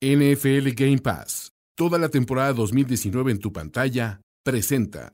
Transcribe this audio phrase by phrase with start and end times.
[0.00, 5.10] NFL Game Pass, toda la temporada 2019 en tu pantalla, presenta.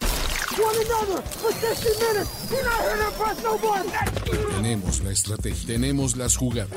[4.54, 6.68] Tenemos la estrategia, tenemos las jugadas,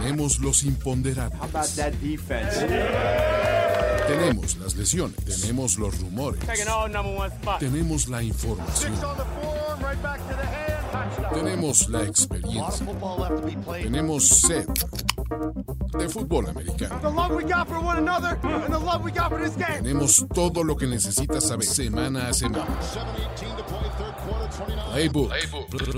[0.00, 1.76] tenemos los imponderables,
[4.08, 6.40] tenemos las lesiones, tenemos los rumores,
[7.60, 8.94] tenemos la información,
[11.36, 12.86] tenemos la experiencia,
[13.82, 14.66] tenemos sed
[15.98, 17.00] de fútbol americano.
[19.82, 22.78] Tenemos todo lo que necesitas saber semana a semana.
[24.92, 25.30] Playbook,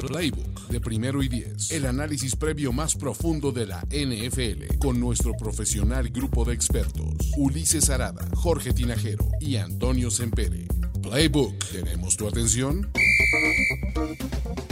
[0.09, 1.71] Playbook de primero y diez.
[1.71, 7.33] El análisis previo más profundo de la NFL con nuestro profesional grupo de expertos.
[7.37, 10.67] Ulises Arada, Jorge Tinajero y Antonio Sempere.
[11.09, 12.91] Playbook, ¿tenemos tu atención?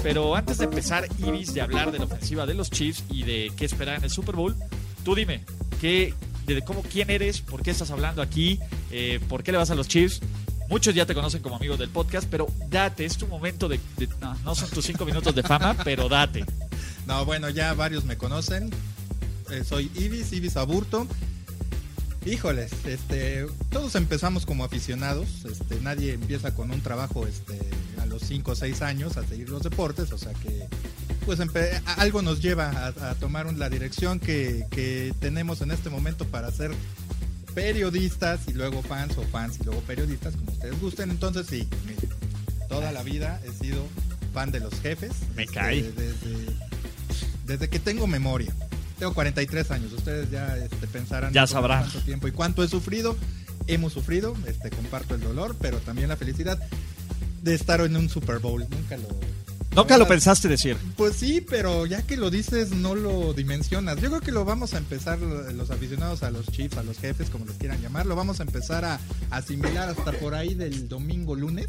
[0.02, 3.50] Pero antes de empezar, Iris, de hablar de la ofensiva de los Chiefs y de
[3.56, 4.54] qué esperar en el Super Bowl,
[5.02, 5.40] tú dime,
[5.80, 6.12] ¿qué,
[6.46, 8.60] de cómo, quién eres, por qué estás hablando aquí,
[8.90, 10.20] eh, por qué le vas a los Chiefs.
[10.68, 13.80] Muchos ya te conocen como amigo del podcast, pero date, es tu momento de...
[13.96, 16.44] de- no, no son tus cinco minutos de fama, pero date.
[17.06, 18.70] No, bueno, ya varios me conocen.
[19.50, 21.06] Eh, soy Ibis, Ibis Aburto.
[22.26, 25.44] Híjoles, este, todos empezamos como aficionados.
[25.44, 27.56] Este, nadie empieza con un trabajo este,
[28.02, 30.10] a los 5 o 6 años a seguir los deportes.
[30.10, 30.66] O sea que,
[31.24, 31.38] pues
[31.96, 36.50] algo nos lleva a, a tomar la dirección que, que tenemos en este momento para
[36.50, 36.72] ser
[37.54, 41.10] periodistas y luego fans o fans y luego periodistas, como ustedes gusten.
[41.12, 42.08] Entonces, sí, mire,
[42.68, 43.86] toda la vida he sido
[44.34, 45.12] fan de los jefes.
[45.36, 45.82] Me este, cae.
[45.82, 46.46] Desde,
[47.46, 48.52] desde que tengo memoria.
[48.98, 51.80] Tengo 43 años, ustedes ya este, pensarán Ya sabrán.
[51.82, 53.16] cuánto tiempo y cuánto he sufrido.
[53.66, 56.58] Hemos sufrido, este, comparto el dolor, pero también la felicidad
[57.42, 58.66] de estar en un Super Bowl.
[58.70, 59.08] Nunca lo...
[59.74, 60.78] Nunca lo pensaste decir.
[60.96, 63.96] Pues sí, pero ya que lo dices, no lo dimensionas.
[64.00, 66.96] Yo creo que lo vamos a empezar, lo- los aficionados a los Chiefs, a los
[66.98, 68.98] jefes, como les quieran llamar, lo vamos a empezar a
[69.30, 71.68] asimilar hasta por ahí del domingo, lunes,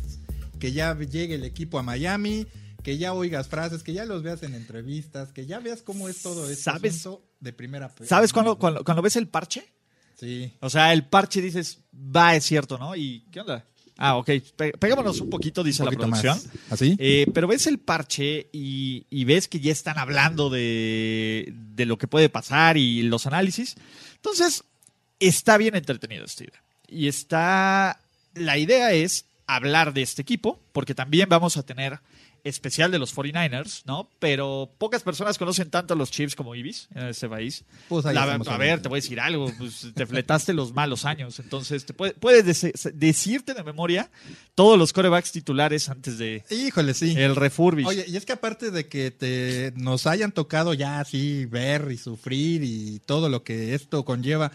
[0.58, 2.48] que ya llegue el equipo a Miami,
[2.88, 6.22] que ya oigas frases, que ya los veas en entrevistas, que ya veas cómo es
[6.22, 7.06] todo esto ¿Sabes?
[7.42, 9.68] de primera ¿Sabes cuando, cuando, cuando ves el parche?
[10.18, 10.54] Sí.
[10.62, 12.96] O sea, el parche dices, va, es cierto, ¿no?
[12.96, 13.66] ¿Y qué onda?
[13.98, 14.30] Ah, ok.
[14.56, 16.22] Pe- pegámonos un poquito, dice la poquito más.
[16.22, 16.62] producción.
[16.70, 16.96] ¿Así?
[16.98, 21.98] Eh, pero ves el parche y, y ves que ya están hablando de, de lo
[21.98, 23.76] que puede pasar y los análisis.
[24.16, 24.64] Entonces,
[25.20, 26.62] está bien entretenido este video.
[26.88, 28.00] Y está.
[28.34, 32.00] La idea es hablar de este equipo, porque también vamos a tener
[32.48, 34.10] especial de los 49ers, ¿no?
[34.20, 37.64] Pero pocas personas conocen tanto a los Chiefs como Ibis en este país.
[37.90, 41.06] Pues ahí La- a ver, te voy a decir algo, pues te fletaste los malos
[41.06, 42.46] años, entonces te puede- puedes
[42.94, 44.10] decirte de memoria
[44.56, 47.14] todos los corebacks titulares antes de Híjole, sí.
[47.18, 47.86] el refurbish.
[47.88, 51.98] Oye, y es que aparte de que te nos hayan tocado ya así ver y
[51.98, 54.52] sufrir y todo lo que esto conlleva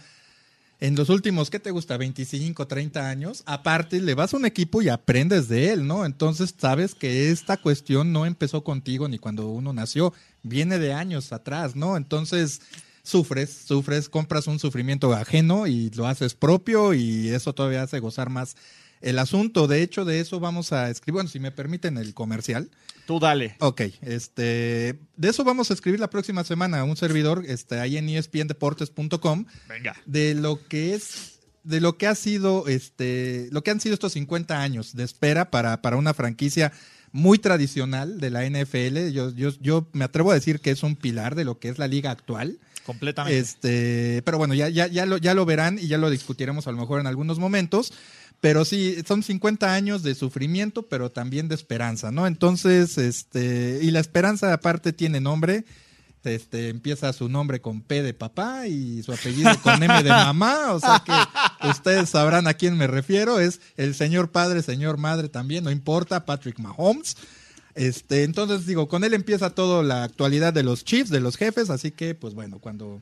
[0.83, 1.95] en los últimos, ¿qué te gusta?
[1.95, 3.41] 25, 30 años.
[3.45, 6.05] Aparte, le vas a un equipo y aprendes de él, ¿no?
[6.05, 11.31] Entonces sabes que esta cuestión no empezó contigo ni cuando uno nació, viene de años
[11.31, 11.95] atrás, ¿no?
[11.95, 12.59] Entonces
[13.01, 18.29] sufres, sufres, compras un sufrimiento ajeno y lo haces propio y eso todavía hace gozar
[18.29, 18.57] más
[18.99, 19.67] el asunto.
[19.67, 22.69] De hecho, de eso vamos a escribir, bueno, si me permiten el comercial.
[23.05, 23.55] Tú dale.
[23.59, 28.09] Ok, este, de eso vamos a escribir la próxima semana un servidor, este, ahí en
[28.09, 29.95] espndeportes.com, Venga.
[30.05, 34.13] de lo que es, de lo que ha sido, este, lo que han sido estos
[34.13, 36.71] 50 años de espera para, para una franquicia
[37.11, 39.11] muy tradicional de la NFL.
[39.11, 41.77] Yo, yo, yo me atrevo a decir que es un pilar de lo que es
[41.77, 42.57] la liga actual.
[42.85, 43.37] Completamente.
[43.37, 46.71] Este, pero bueno, ya, ya, ya, lo, ya lo verán y ya lo discutiremos a
[46.71, 47.93] lo mejor en algunos momentos.
[48.41, 52.27] Pero sí, son 50 años de sufrimiento, pero también de esperanza, ¿no?
[52.27, 55.63] Entonces, este, y la esperanza aparte tiene nombre.
[56.25, 60.71] Este, empieza su nombre con P de papá y su apellido con M de mamá,
[60.71, 65.27] o sea que ustedes sabrán a quién me refiero, es el señor padre, señor madre
[65.27, 67.17] también, no importa, Patrick Mahomes.
[67.75, 71.69] Este, entonces digo, con él empieza toda la actualidad de los Chiefs, de los jefes,
[71.69, 73.01] así que pues bueno, cuando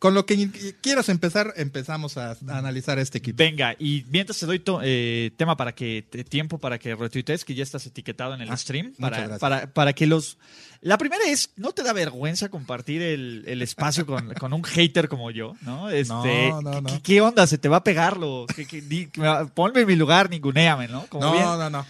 [0.00, 0.50] con lo que
[0.82, 3.38] quieras empezar, empezamos a, a analizar este equipo.
[3.38, 7.54] Venga, y mientras te doy to- eh, tema para que tiempo para que retuitees, que
[7.54, 10.36] ya estás etiquetado en el Ah, stream, para, para, para que los...
[10.82, 15.08] La primera es, ¿no te da vergüenza compartir el, el espacio con, con un hater
[15.08, 15.54] como yo?
[15.62, 15.88] ¿no?
[15.90, 16.88] Este, No, no, ¿qué- no.
[16.90, 17.46] ¿qué, qué onda?
[17.46, 18.44] ¿Se te va a pegarlo?
[18.54, 19.08] ¿Qué- qué- di-
[19.54, 21.06] ponme en mi lugar, ninguneame, ¿no?
[21.06, 21.86] Como No, bien- no, no.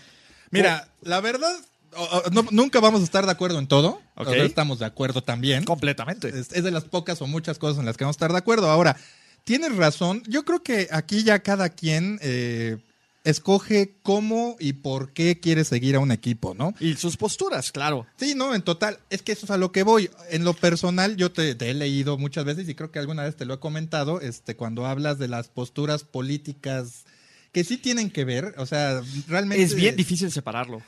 [0.53, 1.53] Mira, la verdad,
[2.33, 4.01] no- nunca vamos a estar de acuerdo en todo.
[4.17, 4.29] Ok.
[4.29, 5.65] Ahora estamos de acuerdo también.
[5.65, 6.29] Completamente.
[6.29, 8.39] Es, es de las pocas o muchas cosas en las que vamos a estar de
[8.39, 8.71] acuerdo.
[8.71, 8.97] Ahora,
[9.45, 10.23] tienes razón.
[10.29, 12.79] Yo creo que aquí ya cada quien eh,
[13.25, 16.75] escoge cómo y por qué quiere seguir a un equipo, ¿no?
[16.79, 18.07] Y sus posturas, claro.
[18.17, 20.11] Sí, no, en total, es que eso es a lo que voy.
[20.31, 23.35] En lo personal, yo te, te he leído muchas veces y creo que alguna vez
[23.37, 27.05] te lo he comentado, este, cuando hablas de las posturas políticas
[27.53, 29.63] que sí tienen que ver, o sea, realmente...
[29.63, 30.83] Es bien difícil separarlo.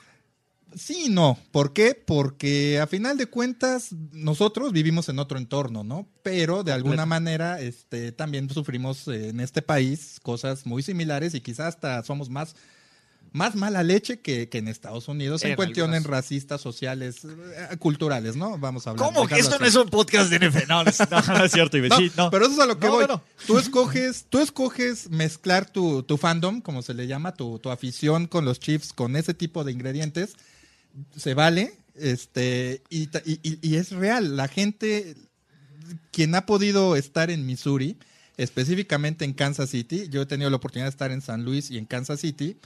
[0.74, 1.38] Sí y no.
[1.52, 1.94] ¿Por qué?
[1.94, 6.06] Porque a final de cuentas nosotros vivimos en otro entorno, ¿no?
[6.22, 11.40] Pero de alguna manera este, también sufrimos eh, en este país cosas muy similares y
[11.40, 12.56] quizás hasta somos más,
[13.32, 18.36] más mala leche que, que en Estados Unidos en, En cuestiones racistas, sociales, eh, culturales,
[18.36, 18.58] ¿no?
[18.58, 19.06] Vamos a hablar.
[19.06, 19.26] ¿Cómo?
[19.26, 20.68] Que esto no es un podcast de NFL.
[20.68, 21.88] No, no, es- no, no es cierto, Ibe.
[22.16, 23.06] No, pero eso es a lo que voy.
[23.46, 28.26] Tú escoges, tú escoges mezclar tu, tu fandom, como se le llama, tu, tu afición
[28.26, 30.34] con los Chiefs, con ese tipo de ingredientes.
[31.16, 34.36] Se vale, este, y, y- y- es real.
[34.36, 35.14] La gente,
[36.12, 37.96] quien ha podido estar en Missouri,
[38.36, 41.78] específicamente en Kansas City, yo he tenido la oportunidad de estar en San Luis y
[41.78, 42.56] en Kansas City,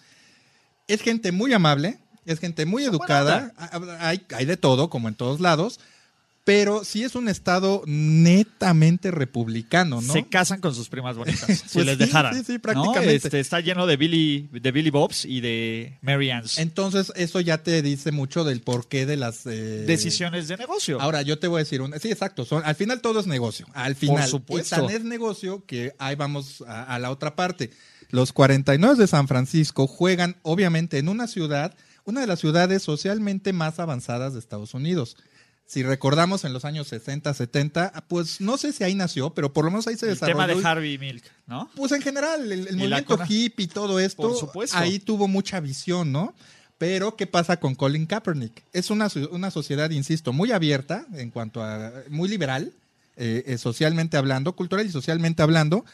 [0.88, 5.14] es gente muy amable, es gente muy educada, ha- hay, hay de todo, como en
[5.14, 5.80] todos lados,
[6.50, 10.12] pero sí es un estado netamente republicano, ¿no?
[10.12, 12.34] Se casan con sus primas bonitas, si Pues les sí, dejaran.
[12.34, 12.60] sí, sí, ¿no?
[12.60, 13.14] prácticamente.
[13.14, 16.58] Este, está lleno de Billy, de Billy Bobs y de Mary Ann's.
[16.58, 21.00] Entonces, eso ya te dice mucho del porqué de las eh, Decisiones de negocio.
[21.00, 22.00] Ahora, yo te voy a decir una.
[22.00, 22.44] Sí, exacto.
[22.44, 23.66] Son, al final todo es negocio.
[23.72, 24.28] Al final.
[24.28, 24.74] supuesto.
[24.74, 27.70] Y tan es negocio que ahí vamos a, a la otra parte.
[28.08, 33.52] Los 49 de San Francisco juegan, obviamente, en una ciudad, una de las ciudades socialmente
[33.52, 35.16] más avanzadas de Estados Unidos.
[35.70, 39.64] Si recordamos en los años 60, 70, pues no sé si ahí nació, pero por
[39.64, 40.36] lo menos ahí se el desarrolló.
[40.46, 41.70] tema de Harvey Milk, ¿no?
[41.76, 44.76] Pues en general, el, el movimiento hippie y todo esto, Por supuesto.
[44.76, 46.34] ahí tuvo mucha visión, ¿no?
[46.76, 48.64] Pero, ¿qué pasa con Colin Kaepernick?
[48.72, 52.72] Es una, una sociedad, insisto, muy abierta en cuanto a, muy liberal,
[53.16, 55.84] eh, eh, socialmente hablando, cultural y socialmente hablando,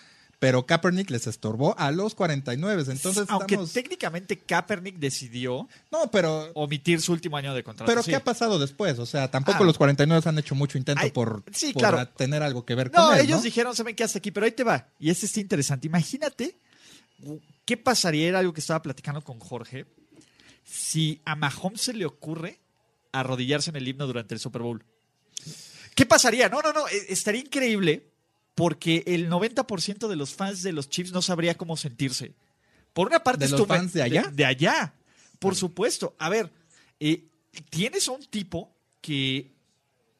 [0.47, 2.85] pero Kaepernick les estorbó a los 49.
[2.87, 3.73] Entonces, Aunque estamos...
[3.73, 6.53] técnicamente Kaepernick decidió No, pero...
[6.55, 7.91] omitir su último año de contrato.
[7.91, 8.11] Pero sí.
[8.13, 8.97] ¿qué ha pasado después?
[9.01, 9.67] O sea, tampoco Ah.
[9.67, 12.09] los 49 han hecho mucho intento por, sí, por claro.
[12.11, 13.43] tener algo que ver No, con él, ellos ¿no?
[13.43, 14.87] dijeron, saben qué hasta aquí, pero ahí te va.
[15.01, 15.89] Y este está interesante.
[15.89, 16.57] Imagínate
[17.65, 19.85] qué pasaría, era algo que estaba platicando con Jorge,
[20.63, 22.61] si a Mahomes se le ocurre
[23.11, 24.85] arrodillarse en el himno durante el Super Bowl.
[25.97, 26.49] ¿Qué pasaría?
[26.49, 28.13] No, no, no, eh, estaría increíble
[28.57, 32.35] porque el 90% de los fans de los Chiefs no sabría cómo sentirse.
[32.95, 34.33] Por una parte ¿De es los fans de allá?
[34.33, 34.95] De, allá,
[35.39, 36.17] por supuesto.
[36.19, 36.51] A ver,
[36.99, 37.29] eh,
[37.69, 39.53] tienes a un tipo que,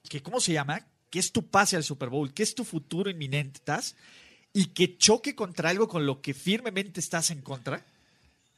[0.07, 0.87] que, ¿cómo se llama?
[1.09, 3.97] Que es tu pase al Super Bowl, que es tu futuro inminente, ¿estás?
[4.53, 7.87] Y que choque contra algo con lo que firmemente estás en contra.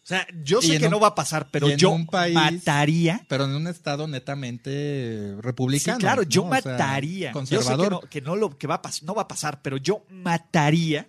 [0.08, 3.26] O sea, yo sé que un- no va a pasar, pero yo un país- mataría.
[3.28, 5.98] Pero en un estado netamente Sí, republicano.
[5.98, 6.48] claro, yo ¿no?
[6.48, 7.32] O sea, mataría.
[7.32, 7.90] Yo sé que, conservador.
[7.92, 11.08] no, que no lo que va a pas- no va a pasar, pero yo mataría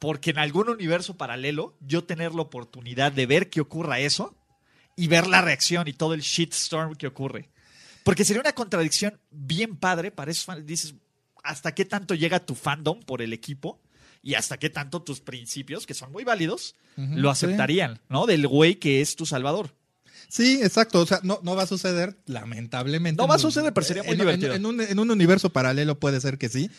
[0.00, 4.34] porque en algún universo paralelo yo tener la oportunidad de ver que ocurra eso
[4.96, 7.48] y ver la reacción y todo el shitstorm que ocurre.
[8.02, 10.66] Porque sería una contradicción bien padre para esos fans.
[10.66, 10.94] Dices,
[11.44, 13.80] ¿hasta qué tanto llega tu fandom por el equipo?
[14.22, 17.46] Y hasta qué tanto tus principios, que son muy válidos, lo sí.
[17.46, 18.26] aceptarían, ¿no?
[18.26, 19.74] Del güey que es tu salvador.
[20.28, 21.00] Sí, exacto.
[21.00, 23.20] O sea, no, no va a suceder, lamentablemente.
[23.20, 24.54] No va a suceder, pero sería muy en- divertido.
[24.54, 26.70] En, un, en un universo paralelo puede ser que sí.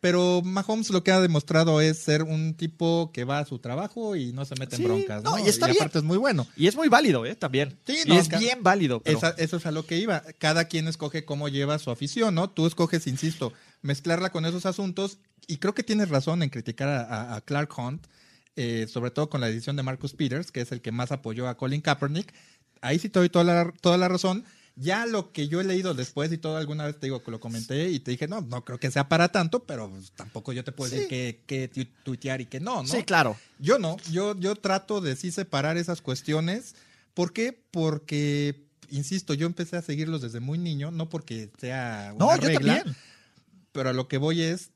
[0.00, 4.14] Pero Mahomes lo que ha demostrado es ser un tipo que va a su trabajo
[4.14, 5.24] y no se mete Sí, en broncas.
[5.24, 5.44] no, ¿no?
[5.44, 5.78] y está bien.
[5.78, 6.46] aparte es muy bueno.
[6.56, 7.34] Y es muy válido, ¿eh?
[7.34, 7.76] También.
[7.84, 9.00] Sí, y no, es bien válido.
[9.02, 10.22] pero- Esa- eso es a lo que iba.
[10.38, 12.48] Cada quien escoge cómo lleva su afición, ¿no?
[12.48, 13.52] Tú escoges, insisto,
[13.82, 15.18] mezclarla con esos asuntos.
[15.48, 18.06] Y creo que tienes razón en criticar a, a- a Clark Hunt,
[18.54, 21.48] eh, sobre todo con la decisión de Marcus Peters, que es el que más apoyó
[21.48, 22.32] a Colin Kaepernick.
[22.82, 24.44] Ahí sí te doy toda la, toda la razón.
[24.76, 27.40] Ya lo que yo he leído después y todo alguna vez te digo que lo
[27.40, 30.70] comenté y te dije, no, no creo que sea para tanto, pero tampoco yo te
[30.70, 32.88] puedo decir que, que tu- tuitear y que no, ¿no?
[32.88, 33.36] Sí, claro.
[33.58, 36.76] Yo no, yo, yo trato de sí separar esas cuestiones.
[37.14, 37.60] ¿Por qué?
[37.72, 42.52] Porque, insisto, yo empecé a seguirlos desde muy niño, no porque sea una No, yo
[42.52, 42.82] también.
[43.72, 44.70] pero a lo que voy es,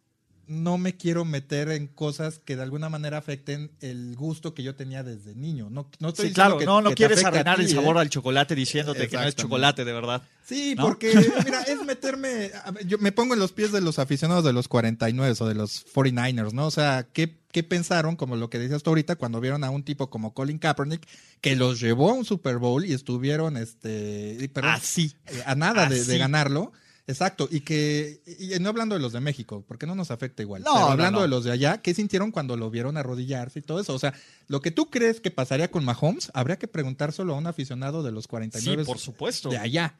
[0.46, 4.74] no me quiero meter en cosas que de alguna manera afecten el gusto que yo
[4.74, 5.68] tenía desde niño.
[5.70, 6.58] No, no estoy Sí, claro.
[6.58, 8.00] que- no, no que quieres arruinar el ti, sabor ¿eh?
[8.00, 10.22] al chocolate diciéndote que no es chocolate, de verdad.
[10.44, 10.82] Sí, ¿No?
[10.84, 12.50] porque, mira, es meterme.
[12.86, 15.86] Yo me pongo en los pies de los aficionados de los 49 o de los
[15.94, 16.66] 49ers, ¿no?
[16.66, 19.84] O sea, ¿qué, qué pensaron, como lo que decías tú ahorita, cuando vieron a un
[19.84, 21.06] tipo como Colin Kaepernick,
[21.40, 24.50] que los llevó a un Super Bowl y estuvieron, este.
[24.52, 25.14] perdón, Así.
[25.28, 26.72] eh, a nada de, de ganarlo?
[27.06, 30.62] Exacto, y que, y no hablando de los de México, porque no nos afecta igual,
[30.62, 31.22] No, pero no, hablando no.
[31.22, 33.92] de los de allá, ¿qué sintieron cuando lo vieron arrodillarse y todo eso?
[33.92, 34.14] O sea,
[34.46, 38.12] lo que tú crees que pasaría con Mahomes, habría que preguntárselo a un aficionado de
[38.12, 39.48] los Sí, 49 por supuesto.
[39.48, 39.96] de allá.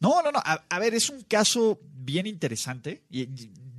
[0.00, 0.38] No, no, no.
[0.38, 3.02] A, a ver, es un caso bien interesante.
[3.10, 3.28] Y,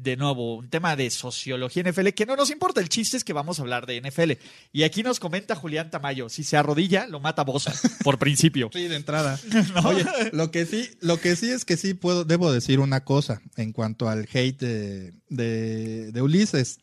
[0.02, 2.80] de nuevo, un tema de sociología NFL que no nos importa.
[2.80, 4.32] El chiste es que vamos a hablar de NFL.
[4.72, 8.70] Y aquí nos comenta Julián Tamayo: si se arrodilla, lo mata Bosa, por principio.
[8.72, 9.40] Sí, de entrada.
[9.84, 13.42] Oye, lo que sí, lo que sí es que sí puedo, debo decir una cosa
[13.58, 16.80] en cuanto al hate de, de, de Ulises.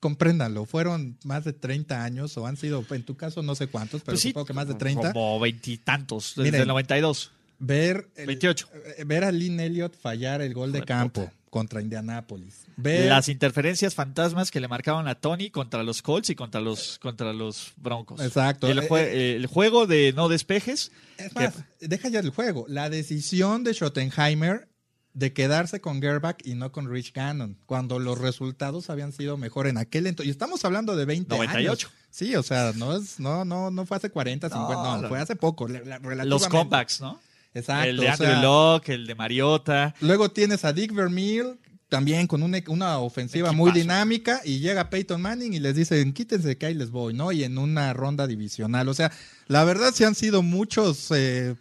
[0.00, 4.02] Compréndanlo, fueron más de 30 años, o han sido, en tu caso no sé cuántos,
[4.02, 5.14] pero Pues sí, supongo que más de 30.
[5.14, 7.30] Como veintitantos, desde Miren, el 92.
[7.58, 8.68] Ver, el- 28.
[8.98, 12.66] eh, ver a Lynn Elliott fallar el gol de campo contra Indianápolis.
[12.82, 17.32] Las interferencias fantasmas que le marcaban a Tony contra los Colts y contra los, contra
[17.32, 18.20] los Broncos.
[18.20, 18.66] Exacto.
[18.66, 20.90] El, jue- Eh, el juego de no despejes.
[21.16, 22.64] Es más, deja ya el juego.
[22.66, 24.66] La decisión de Schottenheimer
[25.12, 29.68] de quedarse con Gerbach y no con Rich Gannon, cuando los resultados habían sido mejor
[29.68, 30.26] en aquel entonces.
[30.26, 31.86] Y estamos hablando de 20 98.
[31.86, 31.96] años.
[32.10, 35.08] Sí, o sea, no es, no, no, no fue hace 40, 50, no, no.
[35.08, 35.68] fue hace poco.
[35.68, 37.20] Los comebacks, ¿no?
[37.54, 37.88] Exacto.
[37.88, 39.94] el de Andrew sea, Locke, el de Mariota.
[40.00, 41.58] Luego tienes a Dick Vermeil,
[41.88, 43.56] también con una, una ofensiva Equipazo.
[43.56, 47.30] muy dinámica, y llega Peyton Manning y les dicen, quítense que ahí les voy, ¿no?
[47.30, 48.88] Y en una ronda divisional.
[48.88, 49.12] O sea,
[49.46, 51.54] la verdad sí han sido muchos, eh,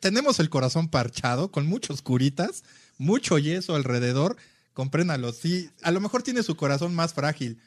[0.00, 2.62] tenemos el corazón parchado, con muchos curitas,
[2.96, 4.36] mucho yeso alrededor,
[4.72, 7.58] compréndalo, sí, a lo mejor tiene su corazón más frágil,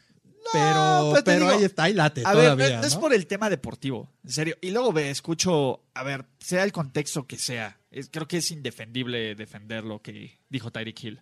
[0.54, 2.96] pero, pero te pero digo, ahí está, ahí late A ver, todavía, no, no es
[2.96, 4.56] por el tema deportivo, en serio.
[4.62, 8.52] Y luego ve, escucho, a ver, sea el contexto que sea, es- creo que es
[8.52, 11.22] indefendible defender lo que dijo Tyreek Hill.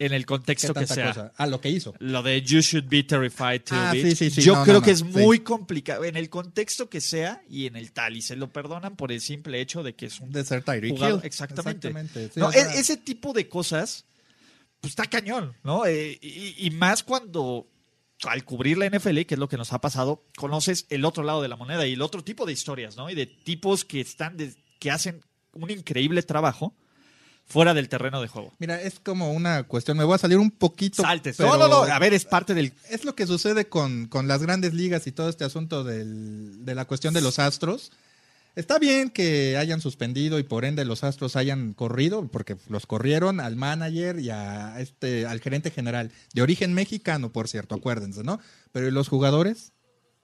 [0.00, 1.08] En el ¿Qué contexto que sea.
[1.08, 1.32] cosa?
[1.36, 1.92] Ah, lo que hizo.
[1.98, 4.04] Lo de you should be terrified to Ah, beat.
[4.06, 4.42] sí, sí, sí.
[4.42, 6.04] Yo No, creo que es muy complicado.
[6.04, 8.16] En el contexto que sea y en el tal.
[8.16, 10.92] Y se lo perdonan por el simple hecho de que es un De ser Tyreek.
[10.96, 11.20] Hill.
[11.24, 11.88] Exactamente.
[11.88, 14.04] Exactamente, sí, No, o sea- e- ese tipo de cosas,
[14.80, 15.86] pues está cañón, ¿no?
[15.86, 17.66] Eh, y, y más cuando
[18.24, 21.40] al cubrir la NFL, que es lo que nos ha pasado, conoces el otro lado
[21.42, 23.08] de la moneda y el otro tipo de historias, ¿no?
[23.10, 25.20] Y de tipos que están, de- que hacen
[25.52, 26.74] un increíble trabajo
[27.46, 28.52] fuera del terreno de juego.
[28.58, 29.96] Mira, es como una cuestión.
[29.96, 31.02] Me voy a salir un poquito.
[31.02, 31.36] Saltes.
[31.36, 31.82] pero No, no, no.
[31.92, 32.72] A ver, es parte del.
[32.90, 36.74] Es lo que sucede con, con las grandes ligas y todo este asunto del- de
[36.74, 37.90] la cuestión de los astros.
[38.58, 43.38] Está bien que hayan suspendido y por ende los astros hayan corrido, porque los corrieron
[43.38, 48.40] al manager y a este, al gerente general, de origen mexicano, por cierto, acuérdense, ¿no?
[48.72, 49.72] Pero ¿y los jugadores?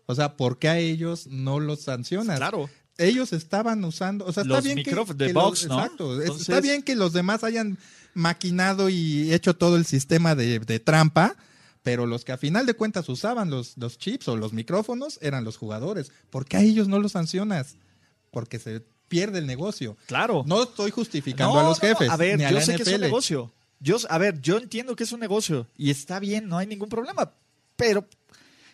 [0.06, 2.38] O sea, ¿por qué a ellos no los sancionas?
[2.38, 2.68] Claro.
[2.98, 5.78] ellos estaban usando, o sea, está Los bien que, de que box, los- ¿no?
[5.82, 7.78] Exacto, es- Entonces- está bien que los demás hayan
[8.14, 11.36] maquinado y hecho todo el sistema de, de trampa,
[11.82, 15.44] pero los que a final de cuentas usaban los, los chips o los micrófonos eran
[15.44, 16.10] los jugadores.
[16.30, 17.76] ¿Por qué a ellos no los sancionas?
[18.34, 19.96] Porque se pierde el negocio.
[20.06, 20.42] Claro.
[20.46, 22.10] No estoy justificando No, a los no, jefes.
[22.10, 23.52] A ver, ni a yo sé que es un negocio.
[23.80, 26.88] Yo, a ver, yo entiendo que es un negocio y está bien, no hay ningún
[26.88, 27.32] problema.
[27.76, 28.08] Pero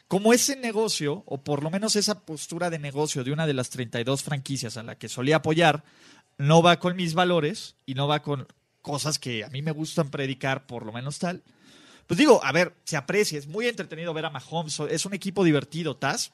[0.09, 3.71] como ese negocio, o por lo menos esa postura de negocio de una de las
[3.71, 5.85] 32 franquicias a la que solía apoyar,
[6.39, 8.47] no va con mis valores y no va con
[8.83, 11.43] cosas que a mí me gustan predicar, por lo menos tal.
[12.07, 15.45] Pues digo, a ver, se aprecia, es muy entretenido ver a Mahomes, es un equipo
[15.45, 16.33] divertido, Taz,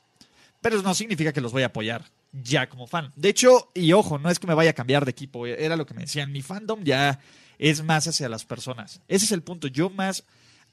[0.60, 2.04] pero no significa que los voy a apoyar
[2.42, 3.12] ya como fan.
[3.16, 5.86] De hecho, y ojo, no es que me vaya a cambiar de equipo, era lo
[5.86, 7.18] que me decían, mi fandom ya
[7.58, 9.00] es más hacia las personas.
[9.08, 10.24] Ese es el punto, yo más,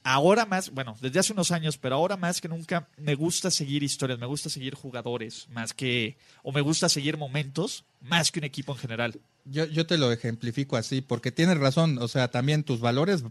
[0.04, 3.84] ahora más, bueno, desde hace unos años, pero ahora más que nunca me gusta seguir
[3.84, 8.46] historias, me gusta seguir jugadores, más que, o me gusta seguir momentos, más que un
[8.46, 9.22] equipo en general.
[9.46, 13.24] Yo, yo te lo ejemplifico así, porque tienes razón, o sea, también tus valores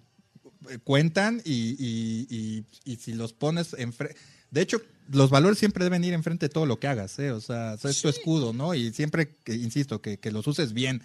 [0.71, 4.17] eh, cuentan y, y- y- y si los pones enfrente...
[4.53, 4.81] De hecho,
[5.11, 7.33] los valores siempre deben ir enfrente de todo lo que hagas, ¿eh?
[7.33, 8.75] O sea, es tu escudo, ¿no?
[8.75, 11.03] Y siempre, que, insisto, que, que los uses bien.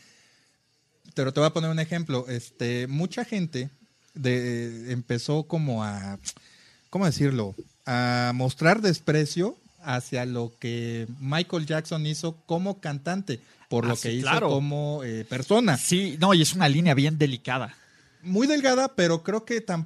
[1.16, 2.26] Pero te voy a poner un ejemplo.
[2.28, 3.70] Este, mucha gente
[4.14, 6.20] de, empezó como a,
[6.90, 7.56] ¿cómo decirlo?
[7.86, 13.40] A mostrar desprecio hacia lo que Michael Jackson hizo como cantante,
[13.70, 14.50] por Ah, lo sí, que hizo claro.
[14.50, 15.78] como eh, persona.
[15.78, 17.76] Sí, no, y es una línea bien delicada.
[18.22, 19.86] Muy delgada, pero creo que tam-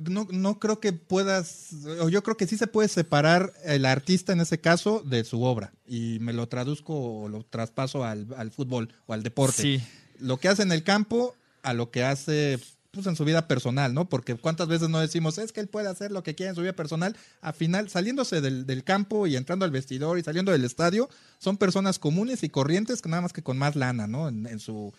[0.00, 4.32] no, no creo que puedas, o yo creo que sí se puede separar el artista
[4.32, 5.72] en ese caso de su obra.
[5.86, 9.62] Y me lo traduzco o lo traspaso al, al fútbol o al deporte.
[9.62, 9.82] Sí.
[10.18, 12.58] Lo que hace en el campo a lo que hace
[12.90, 14.08] pues, en su vida personal, ¿no?
[14.08, 16.62] Porque cuántas veces no decimos, es que él puede hacer lo que quiera en su
[16.62, 17.16] vida personal.
[17.40, 21.58] Al final, saliéndose del, del campo y entrando al vestidor y saliendo del estadio, son
[21.58, 24.28] personas comunes y corrientes, nada más que con más lana, ¿no?
[24.28, 24.92] En, en su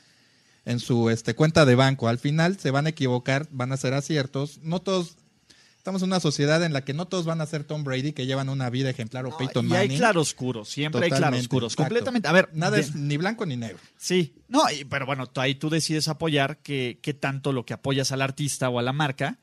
[0.69, 2.07] en su este, cuenta de banco.
[2.07, 4.59] Al final se van a equivocar, van a ser aciertos.
[4.61, 5.15] No todos,
[5.77, 8.25] estamos en una sociedad en la que no todos van a ser Tom Brady, que
[8.27, 9.91] llevan una vida ejemplar o Peyton y Manning.
[9.91, 11.83] hay claroscuros, siempre hay claroscuros, exacto.
[11.89, 12.27] completamente.
[12.27, 13.79] A ver, Nada es ni blanco ni negro.
[13.97, 17.73] Sí, no, y- pero bueno, tú ahí tú decides apoyar que, que tanto lo que
[17.73, 19.39] apoyas al artista o a la marca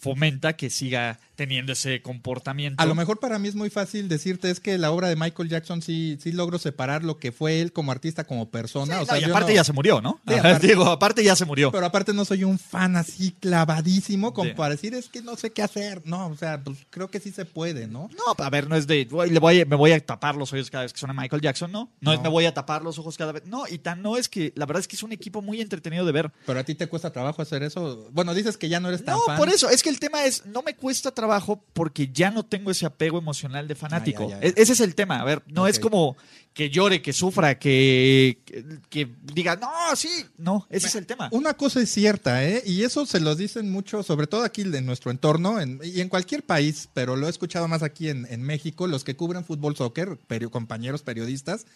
[0.00, 2.82] fomenta que siga teniendo ese comportamiento.
[2.82, 5.48] A lo mejor para mí es muy fácil decirte es que la obra de Michael
[5.48, 8.96] Jackson sí, sí logró separar lo que fue él como artista, como persona.
[8.98, 10.20] Sí, o sea, no, y yo aparte no- ya se murió, ¿no?
[10.28, 11.70] Sí, aparte- Digo, aparte ya se murió.
[11.72, 14.56] Pero aparte no soy un fan así clavadísimo como Sí.
[14.56, 16.02] para decir es que no sé qué hacer.
[16.04, 18.08] No, o sea, pues creo que sí se puede, ¿no?
[18.16, 20.52] No, a ver, no es de, voy- le voy, a- me voy a tapar los
[20.52, 21.90] oídos cada vez que suena Michael Jackson, no.
[22.00, 22.24] No, es No.
[22.24, 23.44] me voy a tapar los ojos cada vez.
[23.46, 26.04] No, y tan no es que, la verdad es que es un equipo muy entretenido
[26.04, 26.30] de ver.
[26.46, 28.08] Pero a ti te cuesta trabajo hacer eso.
[28.12, 29.36] Bueno, dices que ya no eres tan No, fan.
[29.38, 32.70] por eso, es que el tema es, no me cuesta trabajo porque ya no tengo
[32.70, 34.24] ese apego emocional de fanático.
[34.24, 34.48] Ah, ya, ya, ya.
[34.48, 36.16] E- Ese es el tema, a ver, no es como
[36.54, 41.28] que llore, que sufra, que, que, que diga, no, sí, no, ese es el tema.
[41.32, 42.62] Una cosa es cierta, ¿eh?
[42.66, 46.08] Y eso se lo dicen mucho, sobre todo aquí en nuestro entorno en- y en
[46.08, 49.76] cualquier país, pero lo he escuchado más aquí en, en México, los que cubren fútbol,
[49.76, 51.66] soccer, perio- compañeros periodistas,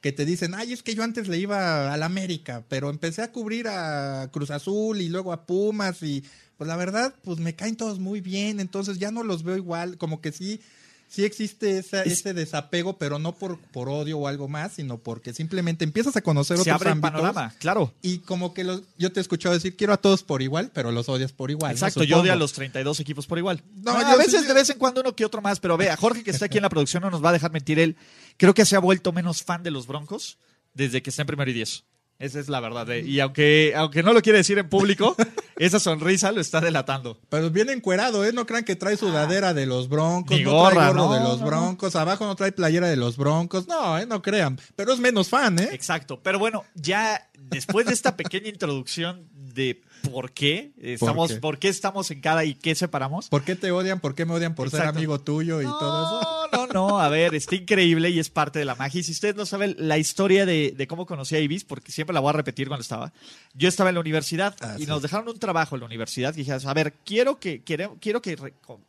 [0.00, 3.30] que te dicen, ay, es que yo antes le iba al América, pero empecé a
[3.30, 6.24] cubrir a Cruz Azul y luego a Pumas y
[6.62, 9.98] pues la verdad, pues me caen todos muy bien, entonces ya no los veo igual,
[9.98, 10.60] como que sí.
[11.08, 14.96] Sí existe esa- Es- ese desapego, pero no por, por odio o algo más, sino
[14.96, 17.10] porque simplemente empiezas a conocer Se otros abre el ámbitos.
[17.12, 17.92] panorama, claro.
[18.00, 20.90] Y como que los, yo te he escuchado decir, quiero a todos por igual, pero
[20.90, 21.72] los odias por igual.
[21.72, 21.76] ¿no?
[21.76, 23.62] Exacto, yo odio a los 32 equipos por igual.
[23.82, 25.98] No, yo a veces sí- de vez en cuando uno que otro más, pero vea,
[25.98, 27.94] Jorge que está aquí en la producción no nos va a dejar mentir él.
[28.38, 30.38] Creo que se ha vuelto menos fan de los Broncos
[30.72, 31.84] desde que está en primero y diez.
[32.22, 32.88] Esa es la verdad.
[32.90, 33.00] eh.
[33.00, 35.16] Y aunque, aunque no lo quiere decir en público,
[35.58, 37.18] esa sonrisa lo está delatando.
[37.28, 38.32] Pero viene encuerado, ¿eh?
[38.32, 41.20] No crean que trae sudadera de los broncos, Ni no gorra, trae gorro no, de
[41.20, 41.46] los no, no.
[41.46, 43.66] broncos, abajo no trae playera de los broncos.
[43.66, 44.06] No, ¿eh?
[44.06, 44.56] No crean.
[44.76, 45.70] Pero es menos fan, ¿eh?
[45.72, 46.20] Exacto.
[46.22, 51.40] Pero bueno, ya después de esta pequeña introducción de por qué estamos, qué?
[51.40, 53.28] por qué estamos en cada y qué separamos.
[53.28, 54.00] ¿Por qué te odian?
[54.00, 56.48] ¿Por qué me odian por ser amigo tuyo y todo eso?
[56.52, 57.00] No, no.
[57.00, 59.00] A ver, está increíble y es parte de la magia.
[59.00, 62.14] Y si ustedes no saben la historia de, de cómo conocí a Ibis, porque siempre
[62.14, 63.12] la voy a repetir cuando estaba.
[63.54, 64.86] Yo estaba en la universidad Ah, y sí.
[64.86, 66.34] nos dejaron un trabajo en la universidad.
[66.34, 68.36] Y dije, a ver, quiero que, quiero, quiero que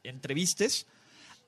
[0.03, 0.85] entrevistes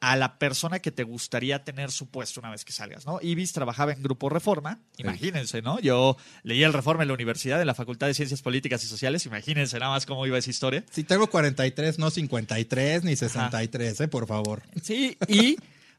[0.02, 3.20] a la persona que te gustaría tener su puesto una vez que salgas, ¿no?
[3.22, 5.80] Ibis trabajaba en Grupo Reforma, imagínense, ¿no?
[5.80, 9.26] Yo leí el Reforma en la universidad, en la Facultad de Ciencias Políticas y Sociales,
[9.26, 10.84] imagínense nada más cómo iba esa historia.
[10.92, 14.08] Si tengo 43, no 53 ni 63, ¿eh?
[14.10, 14.64] Por favor.
[14.84, 15.56] Sí, y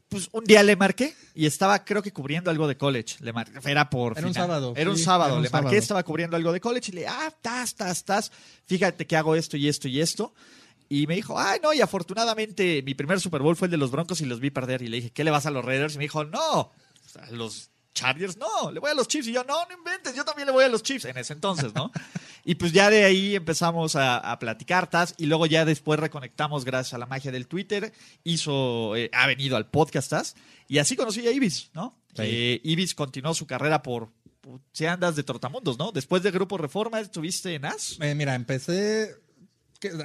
[0.09, 3.17] pues un día le marqué y estaba creo que cubriendo algo de college.
[3.19, 5.31] Le marqué, era por Era un sábado, Era un sí, sábado.
[5.31, 8.31] era un le marqué, estaba cubriendo algo de college y le, ah, tas, tas, tas.
[8.65, 10.33] Fíjate que hago esto y esto y esto.
[10.89, 13.91] Y me dijo, ay, no, y afortunadamente mi primer Super Bowl fue el de los
[13.91, 14.81] Broncos y los vi perder.
[14.81, 15.95] Y le dije, ¿qué le vas a los Raiders?
[15.95, 16.71] Y me dijo, no,
[17.19, 19.27] a los Chargers, no, le voy a los Chiefs.
[19.27, 21.73] Y yo, no, no inventes, yo también le voy a los Chiefs en ese entonces,
[21.73, 21.91] ¿no?
[22.45, 26.63] y pues ya de ahí empezamos a, a platicar, Tas, y luego ya después reconectamos
[26.63, 27.91] gracias a la magia del Twitter.
[28.23, 30.35] Hizo, eh, ha venido al podcast, Tas,
[30.67, 31.97] y así conocí a Ibis, ¿no?
[32.15, 32.21] Sí.
[32.25, 34.09] Eh, Ibis continuó su carrera por,
[34.41, 35.91] por- si andas de Trotamundos, ¿no?
[35.91, 37.97] Después de Grupo Reforma, estuviste en AS.
[38.01, 39.15] Eh, mira, empecé.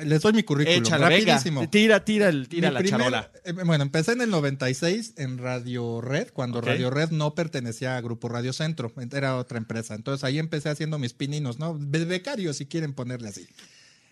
[0.05, 0.81] Les doy mi currículum.
[0.83, 1.33] Échale, venga.
[1.35, 1.69] rapidísimo.
[1.71, 3.31] Tira, tira, el, tira Mi la primer- charola.
[3.45, 6.61] eh, bueno, empecé en el 96 en Radio Red, cuando.
[6.61, 9.95] Radio Red no pertenecía a Grupo Radio Centro, era otra empresa.
[9.95, 11.77] Entonces ahí empecé haciendo mis pininos, ¿no?
[11.79, 13.47] Be- Becario, si quieren ponerle así.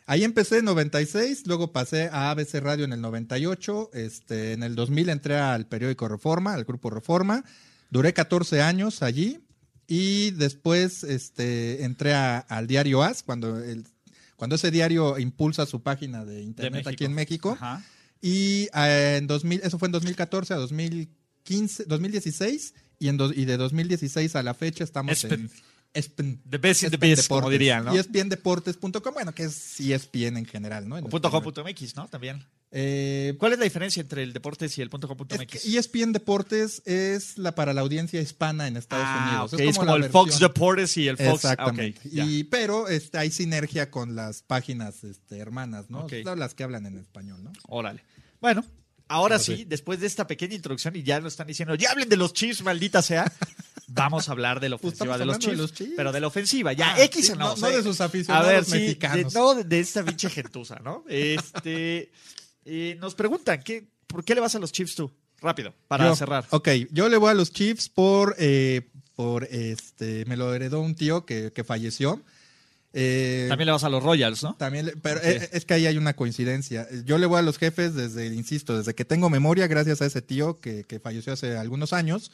[0.07, 4.75] Ahí empecé en 96, luego pasé a ABC Radio en el 98, este, en el
[4.75, 7.45] 2000 entré al periódico Reforma, al Grupo Reforma,
[7.91, 9.39] duré 14 años allí
[9.87, 13.85] y después este, entré a- al diario AS, cuando, el,
[14.41, 16.91] cuando ese diario impulsa su página de De internet México.
[16.91, 17.53] aquí en México.
[17.61, 17.85] Ajá.
[18.23, 23.45] Y eh, en 2000, eso fue en 2014 a 2015, 2016 y, en do- y
[23.45, 25.41] de 2016 a la fecha estamos Espen.
[25.43, 25.51] en
[25.93, 26.41] ESPN.
[26.49, 27.95] The best in the biz, como dirían, ¿no?
[27.95, 30.97] Y ESPNdeportes.com, bueno, que es ESPN en general, ¿no?
[30.99, 31.55] En O punto com español.
[31.65, 32.09] punto MX, ¿no?
[32.09, 32.45] También.
[32.73, 35.59] Eh, ¿Cuál es la diferencia entre el Deportes y el punto com punto es que
[35.59, 39.53] ESPN Deportes es la para la audiencia hispana en Estados ah, Unidos.
[39.55, 41.45] ok, es como, el Fox Deportes y el Fox.
[41.45, 42.01] Exactamente.
[42.07, 42.25] Ok, ya.
[42.25, 46.03] y, pero este, hay sinergia con las páginas este, hermanas, ¿no?
[46.05, 46.13] Ok.
[46.23, 47.51] Son las que hablan en español, ¿no?
[47.67, 48.05] Órale.
[48.41, 48.65] Bueno,
[49.09, 49.65] ahora sí, sí.
[49.65, 52.63] después de esta pequeña introducción y ya lo están diciendo, ya hablen de los Chiefs,
[52.63, 53.31] maldita sea.
[53.93, 55.93] Vamos a hablar de la Pues ofensiva de los, de Chiefs, los Chiefs.
[55.97, 57.57] Pero de la ofensiva, ya, Ah, X sí, no.
[57.57, 59.33] no- de sus aficionados A ver, sí, mexicanos.
[59.33, 61.05] de- no de, de esta pinche gentuza, ¿no?
[61.09, 62.13] Este,
[62.65, 65.11] eh, nos preguntan, ¿qué, ¿por qué le vas a los Chiefs tú?
[65.41, 66.45] Rápido, para Yo- cerrar.
[66.51, 70.95] Ok, yo le voy a los Chiefs por, eh, por este, me lo heredó un
[70.95, 72.23] tío que, que falleció.
[72.93, 74.55] Eh, También le vas a los Royals, ¿no?
[74.57, 76.89] también le- pero eh, es que ahí hay una coincidencia.
[77.05, 80.23] Yo le voy a los jefes desde, insisto, desde que tengo memoria, gracias a ese
[80.23, 82.33] tío que, que falleció hace algunos años.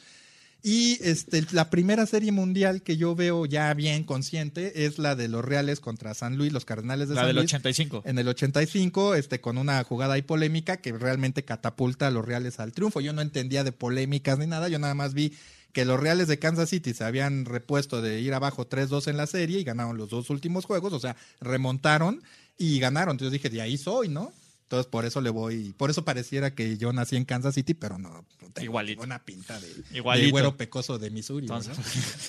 [0.63, 5.27] Y este, la primera serie mundial que yo veo ya bien consciente es la de
[5.27, 7.45] los Reales contra San Luis, los Cardenales de La San del Luis.
[7.53, 8.03] 85.
[8.05, 12.59] En el 85, este, con una jugada ahí polémica que realmente catapulta a los Reales
[12.59, 13.01] al triunfo.
[13.01, 15.33] Yo no entendía de polémicas ni nada, yo nada más vi
[15.73, 19.27] que los Reales de Kansas City se habían repuesto de ir abajo 3-2 en la
[19.27, 22.23] serie y ganaron los dos últimos juegos, o sea, remontaron
[22.57, 23.13] y ganaron.
[23.13, 24.33] Entonces dije, de ahí soy, ¿no?
[24.67, 27.97] Entonces por eso le voy, por eso pareciera que yo nací en Kansas City, pero
[27.97, 28.09] no,
[28.41, 29.01] no tengo Igualito.
[29.01, 30.25] una pinta de, Igualito.
[30.25, 31.45] de güero pecoso de Missouri.
[31.45, 31.77] Entonces,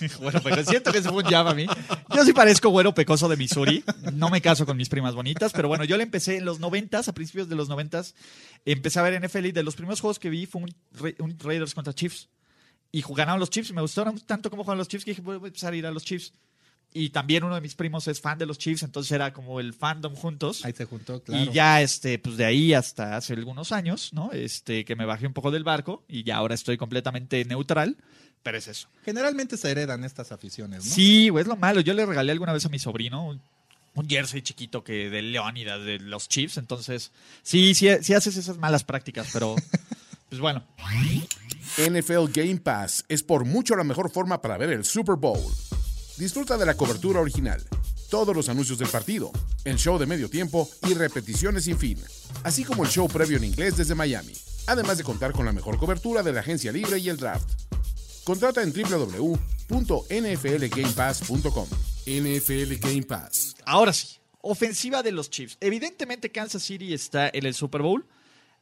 [0.00, 0.16] ¿verdad?
[0.20, 0.70] güero pecoso.
[0.70, 1.66] Siento que se fue un jab a mí.
[2.14, 3.82] Yo sí parezco güero pecoso de Missouri.
[4.12, 7.08] No me caso con mis primas bonitas, pero bueno, yo le empecé en los noventas,
[7.08, 8.14] a principios de los noventas,
[8.64, 11.36] empecé a ver NFL y de los primeros juegos que vi fue un, Ra- un
[11.40, 12.28] Raiders contra Chiefs.
[12.92, 15.34] Y ganaron los Chiefs y me gustaron tanto como jugaban los Chiefs que dije, voy
[15.42, 16.32] a empezar a ir a los Chiefs.
[16.94, 19.74] Y también uno de mis primos es fan de los Chiefs, entonces era como el
[19.74, 20.64] fandom juntos.
[20.64, 21.44] Ahí se juntó, claro.
[21.44, 24.32] Y ya, este, pues de ahí hasta hace algunos años, ¿no?
[24.32, 27.96] Este, que me bajé un poco del barco y ya ahora estoy completamente neutral,
[28.42, 28.88] pero es eso.
[29.04, 30.94] Generalmente se heredan estas aficiones, ¿no?
[30.94, 31.80] Sí, güey, es lo malo.
[31.80, 33.40] Yo le regalé alguna vez a mi sobrino un,
[33.94, 38.56] un jersey chiquito que de Leónidas, de los Chiefs, entonces, sí, sí, sí haces esas
[38.56, 39.56] malas prácticas, pero,
[40.30, 40.64] pues bueno.
[41.76, 45.38] NFL Game Pass es por mucho la mejor forma para ver el Super Bowl.
[46.18, 47.62] Disfruta de la cobertura original,
[48.10, 49.30] todos los anuncios del partido,
[49.64, 51.96] el show de medio tiempo y repeticiones sin fin,
[52.42, 54.32] así como el show previo en inglés desde Miami,
[54.66, 57.48] además de contar con la mejor cobertura de la agencia libre y el draft.
[58.24, 61.68] Contrata en www.nflgamepass.com.
[62.04, 63.54] NFL Game Pass.
[63.64, 65.56] Ahora sí, ofensiva de los Chiefs.
[65.60, 68.04] Evidentemente Kansas City está en el Super Bowl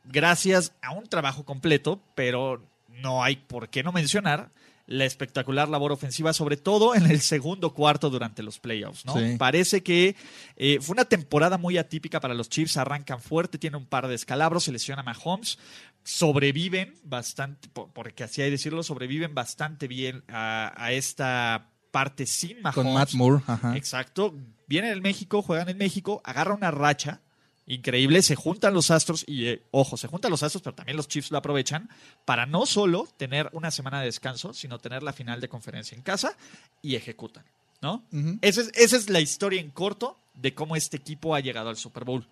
[0.05, 4.51] gracias a un trabajo completo, pero no hay por qué no mencionar
[4.89, 9.05] la espectacular labor ofensiva, sobre todo en el segundo cuarto durante los playoffs.
[9.05, 9.15] ¿no?
[9.19, 9.37] Sí.
[9.37, 10.15] Parece que
[10.57, 12.77] eh, fue una temporada muy atípica para los Chiefs.
[12.77, 15.59] Arrancan fuerte, tienen un par de escalabros, se lesiona Mahomes,
[16.05, 22.27] sobreviven bastante, por- porque así hay que decirlo, sobreviven bastante bien a, a esta parte
[22.27, 22.75] sin Mahomes.
[22.85, 23.77] Con Matt Moore, ajá.
[23.77, 24.35] Exacto.
[24.69, 27.23] Vienen en México, juegan en México, agarra una racha
[27.67, 31.09] increíble, se juntan los astros y, eh, ojo, se juntan los astros, pero también los
[31.09, 31.89] Chiefs lo aprovechan
[32.25, 36.03] para no solo tener una semana de descanso, sino tener la final de conferencia en
[36.03, 36.37] casa
[36.81, 37.45] y ejecutan,
[37.83, 38.05] ¿no?
[38.41, 41.77] Esa es, esa es la historia en corto de cómo este equipo ha llegado al
[41.77, 42.27] Super Bowl.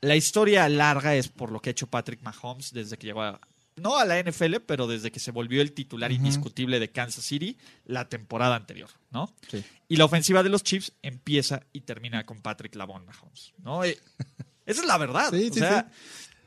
[0.00, 3.40] La historia larga es por lo que ha hecho Patrick Mahomes desde que llegó a,
[3.76, 7.56] no a la NFL, pero desde que se volvió el titular indiscutible de Kansas City
[7.84, 9.32] la temporada anterior, ¿no?
[9.50, 9.64] Sí.
[9.88, 13.82] Y la ofensiva de los Chiefs empieza y termina con Patrick Lavon Mahomes, ¿no?
[14.66, 15.30] Esa es la verdad.
[15.30, 15.90] Sí, o sí, sea,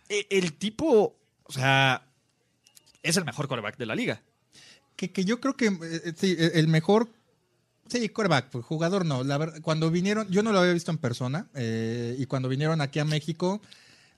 [0.09, 2.07] eh, el tipo, o sea,
[3.03, 4.21] es el mejor quarterback de la liga.
[4.95, 7.09] Que, que yo creo que eh, eh, sí, eh, el mejor.
[7.87, 9.23] Sí, quarterback, pues, jugador no.
[9.23, 12.81] La verdad, cuando vinieron, yo no lo había visto en persona, eh, y cuando vinieron
[12.81, 13.61] aquí a México,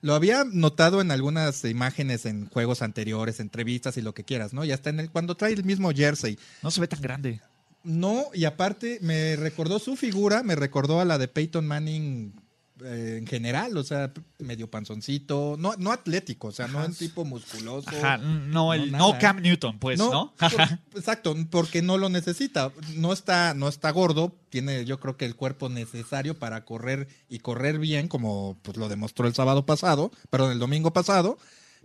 [0.00, 4.64] lo había notado en algunas imágenes en juegos anteriores, entrevistas y lo que quieras, ¿no?
[4.64, 6.38] Y hasta en el, cuando trae el mismo jersey.
[6.62, 7.42] No se ve tan grande.
[7.84, 12.40] No, y aparte me recordó su figura, me recordó a la de Peyton Manning
[12.84, 17.24] eh, en general, o sea, medio panzoncito, no, no atlético, o sea, no un tipo
[17.24, 17.88] musculoso.
[17.88, 19.18] Ajá, no, el, no.
[19.18, 20.34] Cam Newton, pues, ¿no?
[20.38, 20.50] por-
[20.96, 22.72] exacto, porque no lo necesita.
[22.96, 27.38] No está, no está gordo, tiene yo creo que el cuerpo necesario para correr y
[27.40, 31.38] correr bien, como pues lo demostró el sábado pasado, perdón, el domingo pasado.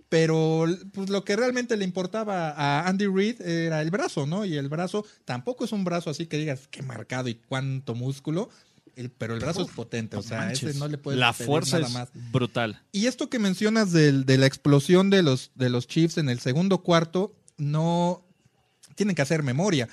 [0.10, 4.45] Pero pues lo que realmente le importaba a Andy Reid era el brazo, ¿no?
[4.45, 8.49] Y el brazo tampoco es un brazo así que digas qué marcado y cuánto músculo,
[8.95, 11.77] el- pero el brazo es potente, o sea, Manches, ese no le puede La fuerza
[11.79, 12.10] nada es más.
[12.32, 12.82] brutal.
[12.91, 16.39] Y esto que mencionas del- de la explosión de los, de los Chiefs en el
[16.39, 18.25] segundo cuarto, no
[18.95, 19.89] tienen que hacer memoria.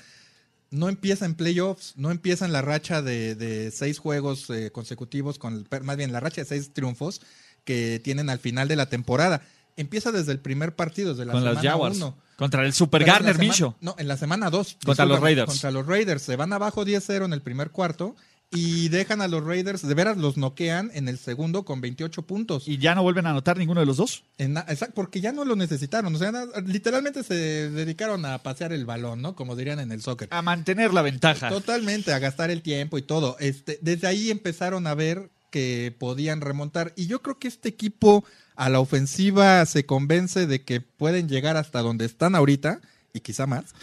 [0.69, 5.37] No empieza en playoffs, no empieza en la racha de, de seis juegos eh, consecutivos,
[5.37, 7.21] con el- más bien la racha de seis triunfos
[7.65, 9.41] que tienen al final de la temporada.
[9.77, 12.17] Empieza desde el primer partido, desde la Con semana uno.
[12.35, 13.75] Contra el Super Pero Garner Minshew.
[13.81, 14.77] No, en la semana 2.
[14.83, 15.47] Contra los Raiders.
[15.47, 16.23] Contra los Raiders.
[16.23, 18.15] Se van abajo 10-0 en el primer cuarto
[18.53, 22.67] y dejan a los Raiders, de veras los noquean en el segundo con 28 puntos.
[22.67, 24.25] Y ya no vuelven a anotar ninguno de los dos.
[24.37, 26.13] En exacto, porque ya no lo necesitaron.
[26.13, 26.33] O sea,
[26.65, 29.37] literalmente se dedicaron a pasear el balón, ¿no?
[29.37, 30.27] Como dirían en el soccer.
[30.31, 31.47] A mantener la ventaja.
[31.47, 33.37] Totalmente, a gastar el tiempo y todo.
[33.39, 36.91] Este, desde ahí empezaron a ver que podían remontar.
[36.97, 38.25] Y yo creo que este equipo
[38.57, 42.81] a la ofensiva se convence de que pueden llegar hasta donde están ahorita,
[43.13, 43.73] y quizá más,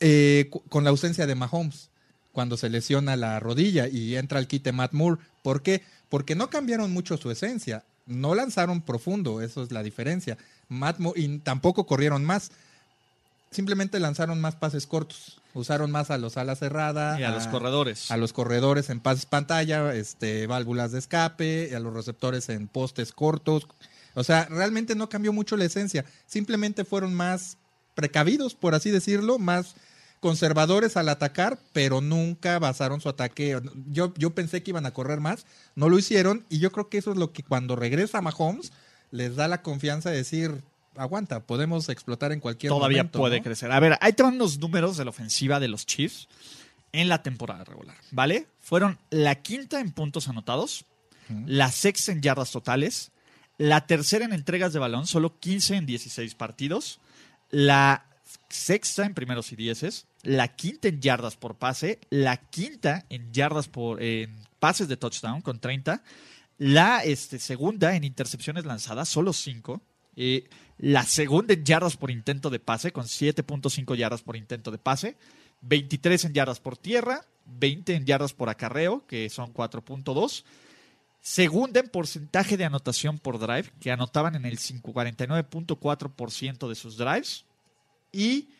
[0.00, 1.91] eh, con la ausencia de Mahomes,
[2.32, 5.20] cuando se lesiona la rodilla y entra al quite Matt Moore.
[5.42, 5.82] ¿Por qué?
[6.08, 7.84] Porque no cambiaron mucho su esencia.
[8.06, 10.36] No lanzaron profundo, eso es la diferencia.
[10.68, 12.50] Matt Moore, y tampoco corrieron más.
[13.50, 15.40] Simplemente lanzaron más pases cortos.
[15.54, 17.20] Usaron más a los alas cerradas.
[17.20, 18.10] Y a los corredores.
[18.10, 23.12] A los corredores en pases pantalla, este, válvulas de escape, a los receptores en postes
[23.12, 23.68] cortos.
[24.14, 26.04] O sea, realmente no cambió mucho la esencia.
[26.26, 27.58] Simplemente fueron más
[27.94, 29.74] precavidos, por así decirlo, más
[30.22, 33.60] conservadores al atacar, pero nunca basaron su ataque.
[33.88, 36.98] Yo, yo pensé que iban a correr más, no lo hicieron, y yo creo que
[36.98, 38.72] eso es lo que cuando regresa Mahomes
[39.10, 40.62] les da la confianza de decir,
[40.96, 43.18] aguanta, podemos explotar en cualquier Todavía momento.
[43.18, 43.42] puede ¿no?
[43.42, 43.72] crecer.
[43.72, 46.28] A ver, ahí te van los números de la ofensiva de los Chiefs
[46.92, 48.46] en la temporada regular, ¿vale?
[48.60, 50.84] Fueron la quinta en puntos anotados,
[51.46, 53.10] la sexta en yardas totales,
[53.58, 57.00] La tercera en entregas de balón, solo 15 en 16 partidos.
[57.50, 58.06] La
[58.48, 60.06] sexta en primeros y dieces.
[60.22, 62.00] La quinta en yardas por pase.
[62.10, 66.02] La quinta en yardas por en pases de touchdown con 30.
[66.58, 69.80] La este, segunda en intercepciones lanzadas, solo 5.
[70.16, 74.78] Eh, la segunda en yardas por intento de pase, con 7.5 yardas por intento de
[74.78, 75.16] pase.
[75.62, 77.24] 23 en yardas por tierra.
[77.46, 80.44] 20 en yardas por acarreo, que son 4.2.
[81.20, 87.44] Segunda en porcentaje de anotación por drive, que anotaban en el 49.4% de sus drives.
[88.12, 88.50] Y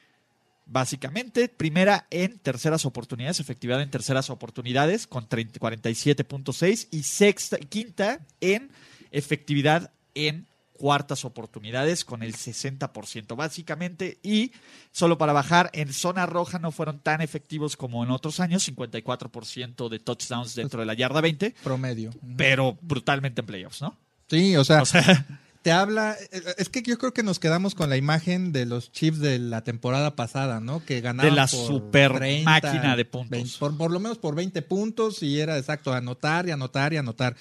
[0.67, 8.71] básicamente, primera en terceras oportunidades, efectividad en terceras oportunidades con 47.6 y sexta, quinta en
[9.11, 14.51] efectividad en cuartas oportunidades con el 60% básicamente y
[14.91, 19.89] solo para bajar en zona roja no fueron tan efectivos como en otros años, 54%
[19.89, 22.11] de touchdowns dentro de la yarda 20, Promedio.
[22.37, 23.97] pero brutalmente en playoffs, ¿no?
[24.29, 25.25] Sí, o sea, O sea,
[25.63, 26.17] te habla.
[26.31, 29.39] eh, Es que yo creo que nos quedamos con la imagen de los Chiefs de
[29.39, 30.85] la temporada pasada, ¿no?
[30.85, 31.31] Que ganaban.
[31.31, 32.13] De la por super
[32.45, 33.31] máquina de puntos.
[33.31, 36.97] 20, por, por lo menos por 20 puntos y era exacto, anotar y anotar y
[36.99, 37.37] anotar.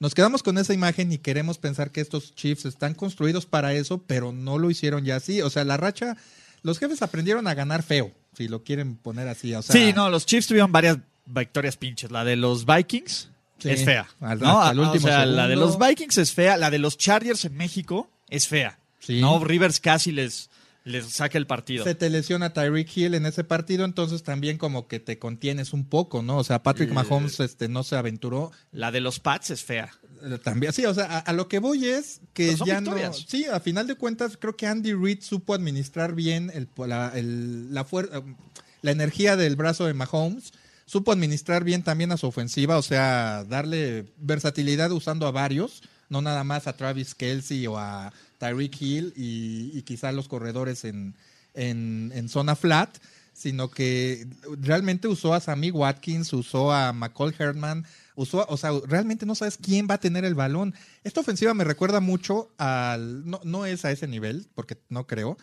[0.00, 3.98] Nos quedamos con esa imagen y queremos pensar que estos Chiefs están construidos para eso,
[4.06, 5.42] pero no lo hicieron ya así.
[5.42, 6.16] O sea, la racha.
[6.62, 9.54] Los jefes aprendieron a ganar feo, si lo quieren poner así.
[9.54, 12.10] O sea, sí, no, los Chiefs tuvieron varias victorias pinches.
[12.10, 14.06] La de los Vikings Sí, es fea.
[14.20, 14.60] al- ¿no?
[14.60, 16.56] hasta el o último sea, la de los Vikings es fea.
[16.56, 18.78] La de los Chargers en México es fea.
[19.00, 19.20] Sí.
[19.20, 20.50] No, Rivers casi les,
[20.84, 21.84] les saca el partido.
[21.84, 25.84] se te lesiona Tyreek Hill en ese partido, entonces también como que te contienes un
[25.88, 26.36] poco, ¿no?
[26.38, 26.94] O sea, Patrick Eh.
[26.94, 28.52] Mahomes este, no se aventuró.
[28.72, 29.90] La de los Pats es fea.
[30.22, 33.10] Eh, También, sí, o sea, a, a lo que voy es que son ya victorias.
[33.20, 33.26] no.
[33.28, 37.72] Sí, a final de cuentas, creo que Andy Reid supo administrar bien el, la, el-
[37.72, 38.34] la, fuer- eh,
[38.82, 40.52] la energía del brazo de Mahomes.
[40.88, 46.22] Supo administrar bien también a su ofensiva, o sea, darle versatilidad usando a varios, no
[46.22, 51.14] nada más a Travis Kelsey o a Tyreek Hill y, y quizá los corredores en,
[51.52, 52.96] en, zona flat,
[53.34, 54.26] sino que
[54.62, 59.58] realmente usó a Sammy Watkins, usó a McCall Herman, usó, o sea, realmente no sabes
[59.58, 60.74] quién va a tener el balón.
[61.04, 65.36] Esta ofensiva me recuerda mucho al, no, no es a ese nivel, porque no creo,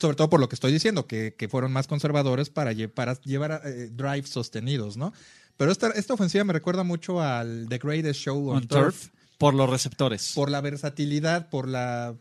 [0.00, 3.14] sobre todo por lo que estoy diciendo, que, que fueron más conservadores para, lle- para
[3.22, 5.12] llevar eh, drives sostenidos, ¿no?
[5.56, 9.08] Pero esta, esta ofensiva me recuerda mucho al The Greatest Show on, On Turf, turf.
[9.38, 10.32] Por los receptores.
[10.34, 12.14] por la versatilidad, por la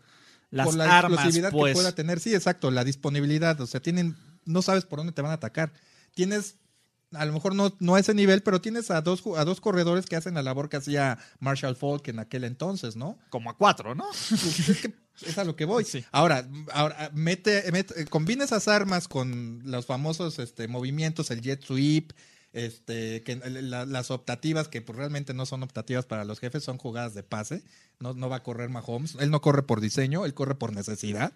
[0.51, 1.71] Las por la armas, explosividad pues.
[1.71, 2.19] que pueda tener.
[2.19, 3.59] Sí, exacto, la disponibilidad.
[3.59, 5.73] O sea, tienen, no sabes por dónde te van a atacar.
[6.13, 6.55] Tienes,
[7.13, 10.05] a lo mejor no, no a ese nivel, pero tienes a dos, a dos corredores
[10.05, 13.17] que hacen la labor que hacía Marshall Falk en aquel entonces, ¿no?
[13.29, 14.05] Como a cuatro, ¿no?
[14.29, 15.85] Pues es que es a lo que voy.
[15.85, 16.03] Sí.
[16.11, 22.11] Ahora, ahora mete, mete- combina esas armas con los famosos este, movimientos, el jet sweep,
[22.51, 26.77] este, que la- las optativas, que pues realmente no son optativas para los jefes, son
[26.77, 27.63] jugadas de pase.
[27.99, 29.15] No, no va a correr Mahomes.
[29.19, 31.31] Él no corre por diseño, él corre por necesidad.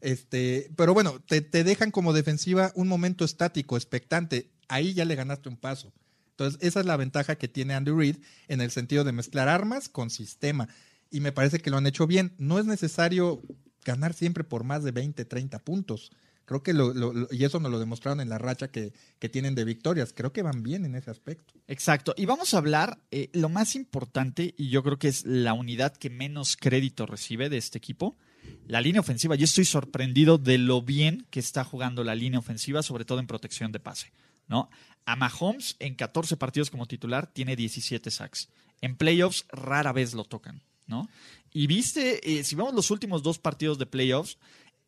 [0.00, 4.50] Este, pero bueno, te, dejan como defensiva un momento estático, expectante.
[4.68, 5.92] Ahí ya le ganaste un paso.
[6.30, 8.16] Entonces, esa es la ventaja que tiene Andy Reid
[8.48, 10.68] en el sentido de mezclar armas con sistema.
[11.10, 12.34] Y me parece que lo han hecho bien.
[12.38, 13.42] No es necesario
[13.84, 16.10] ganar siempre por más de 20, 30 puntos.
[16.44, 16.92] Creo que lo,
[17.30, 20.12] y eso nos lo demostraron en la racha que, que tienen de victorias.
[20.14, 21.54] Creo que van bien en ese aspecto.
[21.68, 22.14] Exacto.
[22.18, 25.96] Y vamos a hablar eh, lo más importante, y yo creo que es la unidad
[25.96, 28.18] que menos crédito recibe de este equipo,
[28.66, 29.34] la línea ofensiva.
[29.34, 33.26] Yo estoy sorprendido de lo bien que está jugando la línea ofensiva, sobre todo en
[33.26, 34.12] protección de pase.
[34.48, 34.70] ¿no?
[35.06, 38.48] A Mahomes en 14 partidos como titular tiene 17 sacks.
[38.80, 40.62] En playoffs rara vez lo tocan.
[40.86, 41.08] ¿no?
[41.52, 44.38] Y viste, eh, si vemos los últimos dos partidos de playoffs,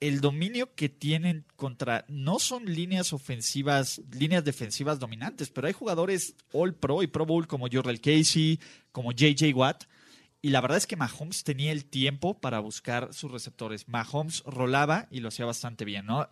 [0.01, 6.35] el dominio que tienen contra no son líneas ofensivas, líneas defensivas dominantes, pero hay jugadores
[6.53, 8.61] All Pro y Pro Bowl como Jorrel Casey,
[8.93, 9.85] como JJ Watt.
[10.43, 13.89] Y la verdad es que Mahomes tenía el tiempo para buscar sus receptores.
[13.89, 16.29] Mahomes rolaba y lo hacía bastante bien, ¿no?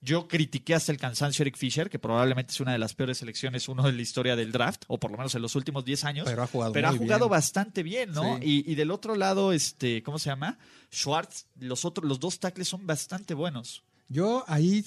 [0.00, 3.68] Yo critiqué hasta el cansancio Eric Fisher, que probablemente es una de las peores selecciones,
[3.68, 6.26] uno de la historia del draft, o por lo menos en los últimos 10 años.
[6.28, 7.30] Pero ha jugado Pero ha jugado bien.
[7.30, 8.36] bastante bien, ¿no?
[8.38, 8.64] Sí.
[8.66, 10.58] Y, y del otro lado, este, ¿cómo se llama?
[10.92, 13.82] Schwartz, los otros, los dos tackles son bastante buenos.
[14.08, 14.84] Yo ahí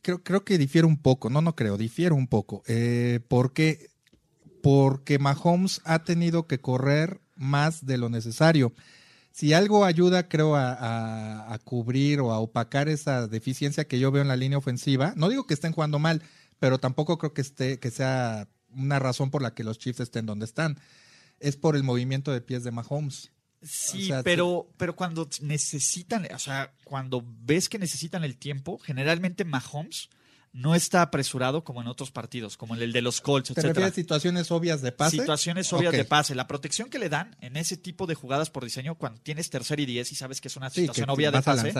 [0.00, 1.28] creo, creo que difiero un poco.
[1.30, 2.62] No, no creo, difiero un poco.
[2.66, 3.90] Eh, porque,
[4.62, 8.72] porque Mahomes ha tenido que correr más de lo necesario.
[9.30, 14.10] Si algo ayuda, creo, a, a- a cubrir o a opacar esa deficiencia que yo
[14.10, 16.22] veo en la línea ofensiva, no digo que estén jugando mal,
[16.58, 20.26] pero tampoco creo que, esté, que sea una razón por la que los Chiefs estén
[20.26, 20.78] donde están.
[21.40, 23.30] Es por el movimiento de pies de Mahomes.
[23.62, 28.78] Sí, O sea, pero, pero cuando necesitan, o sea, cuando ves que necesitan el tiempo,
[28.78, 30.08] generalmente Mahomes
[30.52, 33.72] no está apresurado como en otros partidos, como en el de los Colts, ¿Te etcétera.
[33.72, 35.16] refieres a situaciones obvias de pase?
[35.18, 36.34] Situaciones obvias de pase.
[36.34, 39.80] La protección que le dan en ese tipo de jugadas por diseño, cuando tienes tercer
[39.80, 41.72] y diez y sabes que es una situación obvia de pase.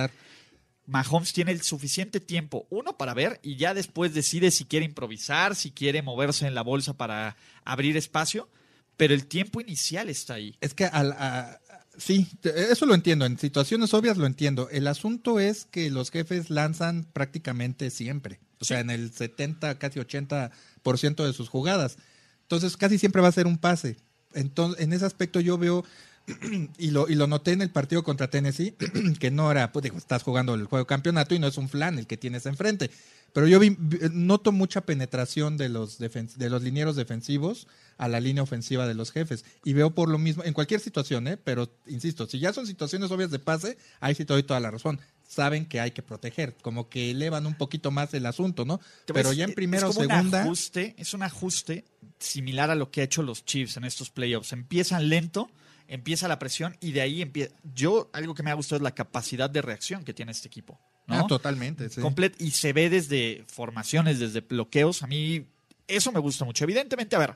[0.86, 5.54] Mahomes tiene el suficiente tiempo, uno, para ver y ya después decide si quiere improvisar,
[5.54, 8.48] si quiere moverse en la bolsa para abrir espacio,
[8.96, 10.56] pero el tiempo inicial está ahí.
[10.60, 11.60] Es que al, a-
[11.96, 13.24] sí, te- eso lo entiendo.
[13.26, 14.68] En situaciones obvias lo entiendo.
[14.70, 18.40] El asunto es que los jefes lanzan prácticamente siempre.
[18.62, 21.96] O sea, en el 70, casi 80% de sus jugadas.
[22.42, 23.96] Entonces, casi siempre va a ser un pase.
[24.34, 25.84] Entonces, en ese aspecto yo veo,
[26.78, 28.74] y lo, y lo noté en el partido contra Tennessee,
[29.18, 31.68] que no era, pues digo, estás jugando el juego de campeonato y no es un
[31.68, 32.90] flan el que tienes enfrente.
[33.32, 33.76] Pero yo vi-
[34.12, 39.10] noto mucha penetración de los, de los linieros defensivos a la línea ofensiva de los
[39.10, 39.44] jefes.
[39.64, 41.36] Y veo por lo mismo, en cualquier situación, ¿eh?
[41.36, 44.70] pero insisto, si ya son situaciones obvias de pase, ahí sí te doy toda la
[44.70, 45.00] razón.
[45.34, 48.80] Saben que hay que proteger, como que elevan un poquito más el asunto, ¿no?
[49.06, 50.18] Pero ya en primera o segunda.
[50.20, 51.86] Un ajuste, es un ajuste
[52.18, 54.52] similar a lo que ha hecho los Chiefs en estos playoffs.
[54.52, 55.50] Empiezan lento,
[55.88, 57.54] empieza la presión y de ahí empieza.
[57.74, 60.78] Yo, algo que me ha gustado es la capacidad de reacción que tiene este equipo.
[61.06, 61.20] ¿no?
[61.20, 62.02] Ah, totalmente, sí.
[62.02, 65.02] Complet- y se ve desde formaciones, desde bloqueos.
[65.02, 65.46] A mí
[65.88, 66.64] eso me gusta mucho.
[66.64, 67.34] Evidentemente, a ver,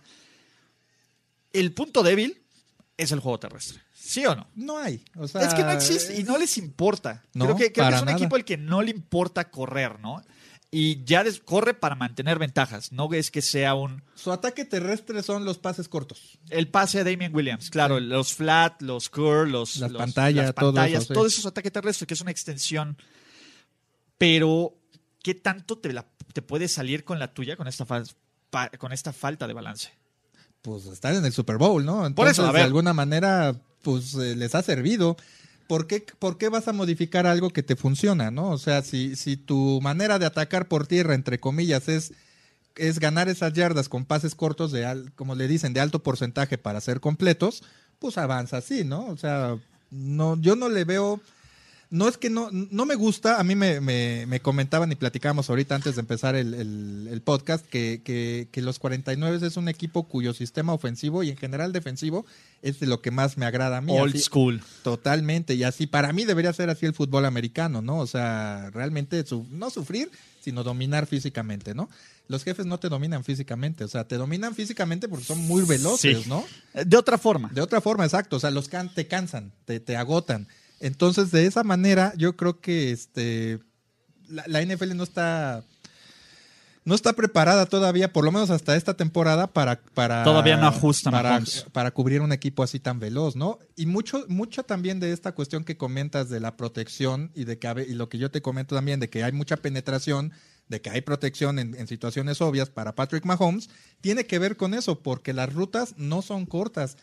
[1.54, 2.42] el punto débil
[2.98, 3.80] es el juego terrestre.
[4.06, 4.46] ¿Sí o no?
[4.54, 5.04] No hay.
[5.16, 7.22] O sea, es que no existe y no les importa.
[7.34, 8.18] No, creo que, creo que es un nada.
[8.18, 10.22] equipo al que no le importa correr, ¿no?
[10.70, 12.92] Y ya des- corre para mantener ventajas.
[12.92, 14.02] No es que sea un.
[14.14, 16.38] Su ataque terrestre son los pases cortos.
[16.50, 20.54] El pase de Damien Williams, claro, los flat, los curl, los, Las los- pantallas, las
[20.54, 21.14] todo pantallas, eso, sí.
[21.14, 22.96] todo eso es ataque terrestre, que es una extensión.
[24.18, 24.74] Pero,
[25.22, 28.12] ¿qué tanto te, la- te puede salir con la tuya con esta, fal-
[28.50, 29.90] pa- con esta falta de balance?
[30.62, 32.06] Pues están en el Super Bowl, ¿no?
[32.06, 32.62] Entonces, Por eso, a ver.
[32.62, 33.54] de alguna manera,
[33.86, 35.16] pues eh, les ha servido.
[35.68, 38.50] ¿Por qué, ¿Por qué vas a modificar algo que te funciona, no?
[38.50, 42.12] O sea, si, si tu manera de atacar por tierra, entre comillas, es,
[42.74, 46.58] es ganar esas yardas con pases cortos de, al- como le dicen, de alto porcentaje
[46.58, 47.62] para ser completos,
[48.00, 49.06] pues avanza así, ¿no?
[49.06, 49.56] O sea,
[49.90, 51.20] no, yo no le veo...
[51.88, 55.48] No es que no, no me gusta, a mí me, me- me comentaban y platicábamos
[55.48, 59.68] ahorita antes de empezar el, el- el podcast que, que- que los 49 es un
[59.68, 62.26] equipo cuyo sistema ofensivo y en general defensivo
[62.62, 63.92] es de lo que más me agrada a mí.
[63.96, 64.62] Old Así- school.
[64.82, 67.98] Totalmente, y así para mí debería ser así el fútbol americano, ¿no?
[67.98, 71.88] O sea, realmente su- no sufrir, sino dominar físicamente, ¿no?
[72.28, 76.24] Los jefes no te dominan físicamente, o sea, te dominan físicamente porque son muy veloces,
[76.24, 76.28] Sí.
[76.28, 76.44] ¿no?
[76.74, 77.48] De otra forma.
[77.54, 78.36] De otra forma, exacto.
[78.36, 80.48] O sea, los can te cansan, te, te agotan.
[80.80, 83.60] Entonces, de esa manera, yo creo que este
[84.28, 85.64] la, la NFL no está
[86.86, 91.12] no está preparada todavía, por lo menos hasta esta temporada, para, para Todavía no ajustan
[91.12, 93.58] para, para cubrir un equipo así tan veloz, ¿no?
[93.74, 97.86] Y mucho, mucho también de esta cuestión que comentas de la protección y de que
[97.88, 100.32] y lo que yo te comento también de que hay mucha penetración,
[100.68, 103.68] de que hay protección en, en situaciones obvias para Patrick Mahomes,
[104.00, 106.96] tiene que ver con eso, porque las rutas no son cortas.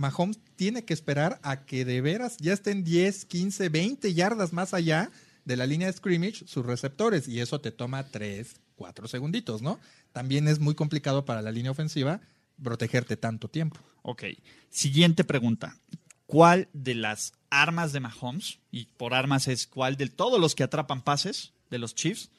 [0.00, 4.74] Mahomes tiene que esperar a que de veras ya estén 10, 15, 20 yardas más
[4.74, 5.10] allá
[5.44, 9.78] de la línea de scrimmage sus receptores y eso te toma 3, 4 segunditos, ¿no?
[10.12, 12.20] También es muy complicado para la línea ofensiva
[12.62, 13.78] protegerte tanto tiempo.
[14.02, 14.24] Ok.
[14.70, 15.76] Siguiente pregunta.
[16.26, 20.62] ¿Cuál de las armas de Mahomes, y por armas es cuál de todos los que
[20.62, 22.30] atrapan pases de los Chiefs,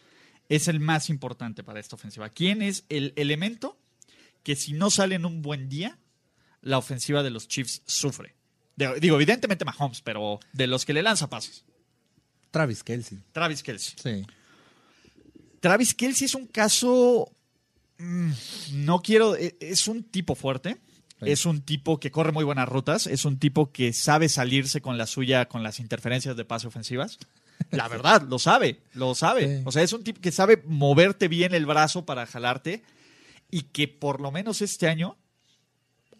[0.49, 2.29] es el más importante para esta ofensiva?
[2.29, 3.77] ¿Quién es el elemento
[4.43, 5.99] que si no sale en un buen día,
[6.61, 8.35] la ofensiva de los Chiefs sufre?
[8.75, 11.63] De- digo, evidentemente Mahomes, pero de los que le lanza pases.
[12.51, 13.19] Travis Kelsey.
[13.31, 13.95] Travis Kelsey.
[14.01, 14.25] Sí.
[15.59, 17.31] Travis Kelsey es un caso.
[17.97, 18.31] mm,
[18.73, 19.35] no quiero.
[19.35, 20.77] e- Es un tipo fuerte.
[21.19, 21.29] Sí.
[21.29, 23.05] Es un tipo que corre muy buenas rutas.
[23.07, 27.19] Es un tipo que sabe salirse con la suya con las interferencias de pase ofensivas.
[27.69, 28.81] La verdad, lo sabe.
[28.93, 29.57] Lo sabe.
[29.59, 29.63] Sí.
[29.65, 32.83] O sea, es un tipo que sabe moverte bien el brazo para jalarte.
[33.51, 35.17] Y que por lo menos este año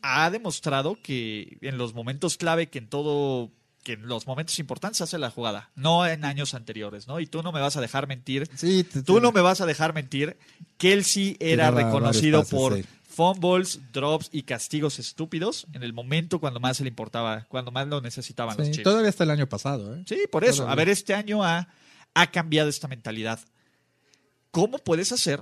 [0.02, 3.52] ha demostrado que en los momentos clave, que en todo.
[3.84, 7.20] Que en los momentos importantes hace la jugada, no en años anteriores, ¿no?
[7.20, 9.66] Y tú no me vas a dejar mentir Sí, te- Tú no me vas a
[9.66, 10.38] dejar mentir.
[10.78, 12.86] Kelsey era reconocido pases, por sí.
[13.10, 17.88] fumbles, drops y castigos estúpidos en el momento cuando más se le importaba, cuando más
[17.88, 18.84] lo necesitaban los sí, Chiefs.
[18.84, 20.04] todavía hasta el año pasado, ¿eh?
[20.06, 20.58] Sí, por eso.
[20.58, 20.74] Todavía.
[20.74, 21.68] A ver, este año ha,
[22.14, 23.40] ha cambiado esta mentalidad.
[24.52, 25.42] ¿Cómo puedes hacer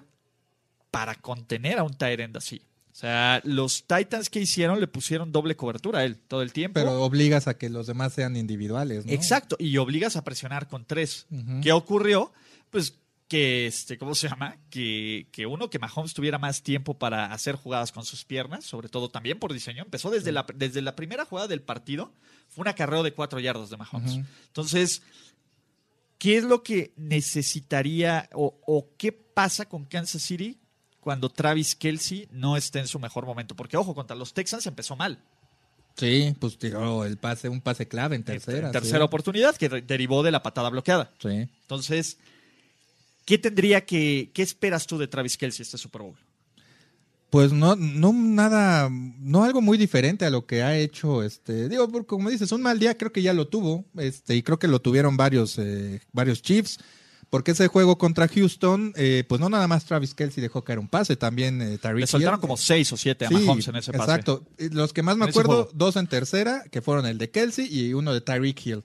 [0.91, 2.61] para contener a un Tyrant así?
[2.99, 6.81] O sea, los Titans que hicieron le pusieron doble cobertura a él todo el tiempo.
[6.81, 9.13] Pero obligas a que los demás sean individuales, ¿no?
[9.13, 11.25] Exacto, y obligas a presionar con tres.
[11.61, 12.33] ¿Qué ocurrió?
[12.69, 14.57] Pues que, este, ¿cómo se llama?
[14.69, 18.89] Que, que uno, que Mahomes tuviera más tiempo para hacer jugadas con sus piernas, sobre
[18.89, 19.83] todo también por diseño.
[19.83, 22.11] Empezó desde, la, desde la primera jugada del partido,
[22.49, 24.19] fue un acarreo de cuatro yardas de Mahomes.
[24.47, 25.03] Entonces,
[26.17, 30.58] ¿qué es lo que necesitaría o, o qué pasa con Kansas City
[31.09, 33.55] cuando Travis Kelsey no esté en su mejor momento?
[33.55, 35.17] Porque, ojo, contra los Texans empezó mal.
[35.97, 38.67] Sí, pues tiró el pase, un pase clave en tercera.
[38.67, 39.03] En tercera sí.
[39.05, 41.11] oportunidad que de- derivó de la patada bloqueada.
[41.19, 41.49] Sí.
[41.61, 42.19] Entonces,
[43.25, 46.15] ¿qué tendría que, qué esperas tú de Travis Kelsey este Super Bowl?
[47.31, 51.89] Pues no, no nada, no algo muy diferente a lo que ha hecho, este, digo,
[51.89, 54.67] porque como dices, un mal día creo que ya lo tuvo, este, y creo que
[54.67, 56.77] lo tuvieron varios, eh, varios Chiefs,
[57.29, 60.87] porque ese juego contra Houston, eh, pues no nada más Travis Kelsey dejó caer un
[60.87, 62.41] pase, también eh, Tyreek Le soltaron Hill.
[62.41, 64.03] como seis o siete a Sí, Mahomes en ese pase.
[64.03, 64.45] Exacto.
[64.57, 67.93] Los que más me En acuerdo, dos en tercera, que fueron el de Kelsey y
[67.93, 68.83] uno de Tyreek Hill.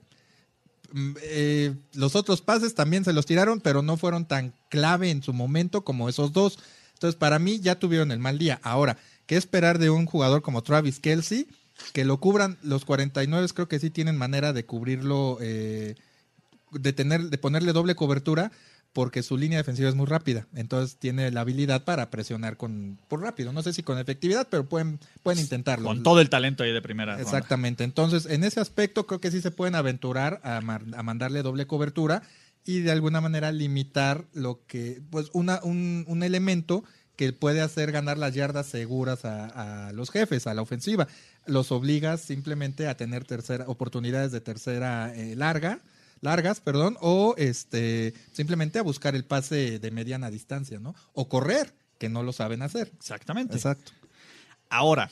[0.92, 5.22] Mm, eh, los otros pases también se los tiraron, pero no fueron tan clave en
[5.22, 6.59] su momento como esos dos.
[6.92, 8.61] Entonces, para mí ya tuvieron el mal día.
[8.62, 11.49] Ahora, ¿qué esperar de un jugador como Travis Kelsey?
[11.92, 15.97] Que lo cubran los 49, creo que sí tienen manera de cubrirlo, eh,
[16.79, 18.53] de, tener, de ponerle doble cobertura,
[18.93, 20.47] porque su línea defensiva es muy rápida.
[20.55, 23.53] Entonces tiene la habilidad para presionar con por rápido.
[23.53, 25.87] No sé si con efectividad, pero pueden, pueden intentarlo.
[25.87, 27.14] Con todo el talento ahí de primera.
[27.14, 27.22] ronda.
[27.22, 27.83] Exactamente.
[27.83, 32.22] Entonces, en ese aspecto creo que sí se pueden aventurar a, a mandarle doble cobertura
[32.64, 36.85] y de alguna manera limitar lo que, pues, una, un, un elemento
[37.16, 41.07] que puede hacer ganar las yardas seguras a, a los jefes, a la ofensiva.
[41.47, 45.81] Los obligas simplemente a tener tercera, oportunidades de tercera eh, larga,
[46.25, 50.95] largas, perdón, o este simplemente a buscar el pase de mediana distancia, ¿no?
[51.12, 52.91] O correr, que no lo saben hacer.
[52.97, 53.55] Exactamente.
[53.55, 53.93] Exacto.
[54.70, 55.11] Ahora,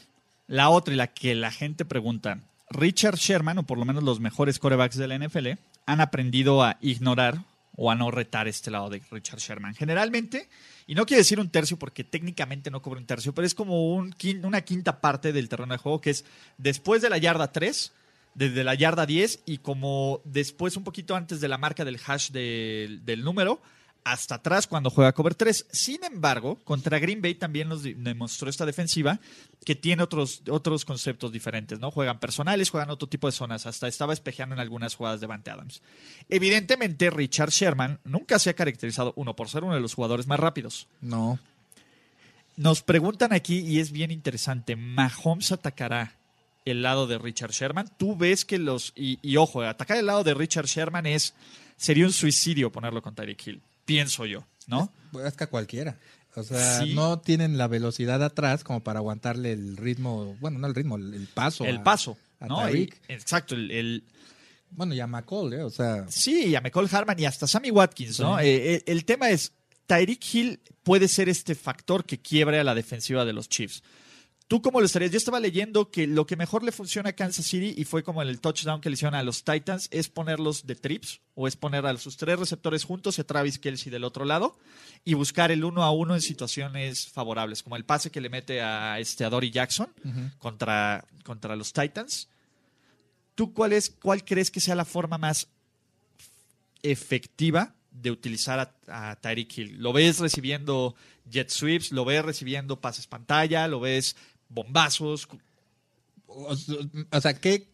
[0.49, 2.41] la otra y la que la gente pregunta,
[2.71, 5.51] Richard Sherman, o por lo menos los mejores corebacks de la NFL,
[5.87, 7.45] han aprendido a ignorar
[7.77, 9.75] o a no retar este lado de Richard Sherman.
[9.75, 10.49] Generalmente,
[10.87, 13.95] y no quiero decir un tercio porque técnicamente no cobra un tercio, pero es como
[13.95, 16.25] un una quinta parte del terreno de juego que es
[16.59, 17.93] después de la yarda 3,
[18.35, 22.31] desde la yarda 10 y como después un poquito antes de la marca del hash
[22.31, 23.61] del, del número,
[24.05, 25.67] hasta atrás cuando juega cover 3.
[25.71, 29.21] Sin embargo, contra Green Bay también nos demostró esta defensiva
[29.65, 31.91] que tiene otros, otros conceptos diferentes, ¿no?
[31.91, 35.51] Juegan personales, juegan otro tipo de zonas, hasta estaba espejeando en algunas jugadas de Vante
[35.51, 35.83] Adams.
[36.29, 40.41] Evidentemente, Richard Sherman nunca se ha caracterizado, uno, por ser uno de los jugadores más
[40.41, 40.89] rápidos.
[41.01, 41.39] No.
[42.57, 46.17] Nos preguntan aquí, y es bien interesante, ¿Mahomes atacará
[46.65, 47.89] el lado de Richard Sherman?
[47.99, 51.35] Tú ves que los, y, y ojo, atacar el lado de Richard Sherman es,
[51.77, 54.93] sería un suicidio ponerlo con Tyreek Hill, pienso yo, ¿no?
[55.13, 55.99] Pues es que a cualquiera.
[56.35, 56.95] O sea, Sí.
[56.95, 61.29] no tienen la velocidad atrás como para aguantarle el ritmo, bueno, no el ritmo, el,
[61.35, 61.65] paso.
[61.67, 62.75] el a- paso, a ¿no?
[62.75, 64.05] Y- exacto, el, el-
[64.71, 65.63] Bueno, y a McCall, ¿eh?
[65.63, 68.39] O sea, sí, y a McCall Harman y hasta Sammy Watkins, ¿no?
[68.39, 68.47] Sí.
[68.47, 69.53] Eh, eh, el tema es,
[69.87, 73.83] Tyreek Hill puede ser este factor que quiebre a la defensiva de los Chiefs.
[74.53, 75.11] ¿Tú cómo lo estarías?
[75.11, 78.21] Yo estaba leyendo que lo que mejor le funciona a Kansas City y fue como
[78.21, 81.87] el touchdown que le hicieron a los Titans es ponerlos de trips o es poner
[81.87, 84.59] a sus tres receptores juntos y a Travis Kelsey del otro lado
[85.07, 88.61] y buscar el uno a uno en situaciones favorables, como el pase que le mete
[88.61, 89.89] a este Jackson
[90.37, 92.29] contra, contra los Titans.
[93.35, 95.49] ¿Tú cuál es, cuál crees que sea la forma más
[96.83, 99.77] efectiva de utilizar a, a Tyreek Hill?
[99.79, 100.95] ¿Lo ves recibiendo
[101.31, 101.93] jet sweeps?
[101.93, 103.67] ¿Lo ves recibiendo pases pantalla?
[103.69, 104.15] ¿Lo ves
[104.53, 105.29] bombazos?
[106.27, 106.55] o,
[107.11, 107.69] o sea, ¿qué,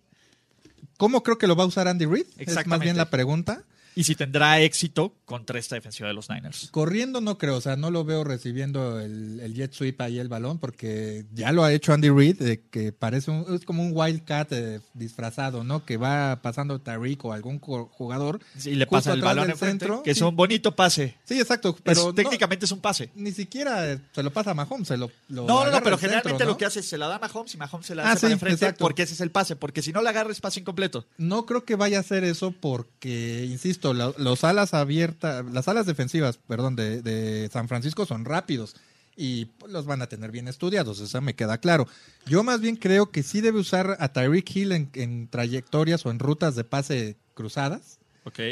[0.97, 2.27] ¿cómo creo que lo va a usar Andy Reid?
[2.39, 3.65] Es más bien la pregunta.
[3.99, 6.69] Y si tendrá éxito contra esta defensiva de los Niners.
[6.71, 10.29] Corriendo no creo, o sea, no lo veo recibiendo el, el jet sweep ahí el
[10.29, 13.91] balón, porque ya lo ha hecho Andy Reid, de que parece un, es como un
[13.93, 15.85] wildcat eh, disfrazado, ¿no?
[15.85, 18.41] Que va pasando Tariq o algún jugador.
[18.65, 20.25] Y le pasa el balón enfrente, centro, que es sí.
[20.25, 21.17] un bonito pase.
[21.25, 23.11] Sí, exacto, Pero no- técnicamente es un pase.
[23.17, 25.99] ni siquiera eh, se lo pasa a Mahomes, se lo, lo No, no, pero centro,
[25.99, 26.51] generalmente ¿no?
[26.51, 28.21] lo que hace es se la da a Mahomes y Mahomes se la Ah, hace
[28.21, 28.85] sí, para enfrente exacto.
[28.85, 29.57] porque ese es el pase.
[29.57, 31.05] Porque si no la agarra es pase incompleto.
[31.19, 35.87] No creo que vaya a hacer eso porque, insisto, la- los alas abiertas, las alas
[35.87, 38.77] defensivas, perdón, de, de San Francisco son rápidos
[39.17, 41.87] y los van a tener bien estudiados, eso me queda claro.
[42.27, 46.11] Yo más bien creo que sí debe usar a Tyreek Hill en, en trayectorias o
[46.11, 47.99] en rutas de pase cruzadas,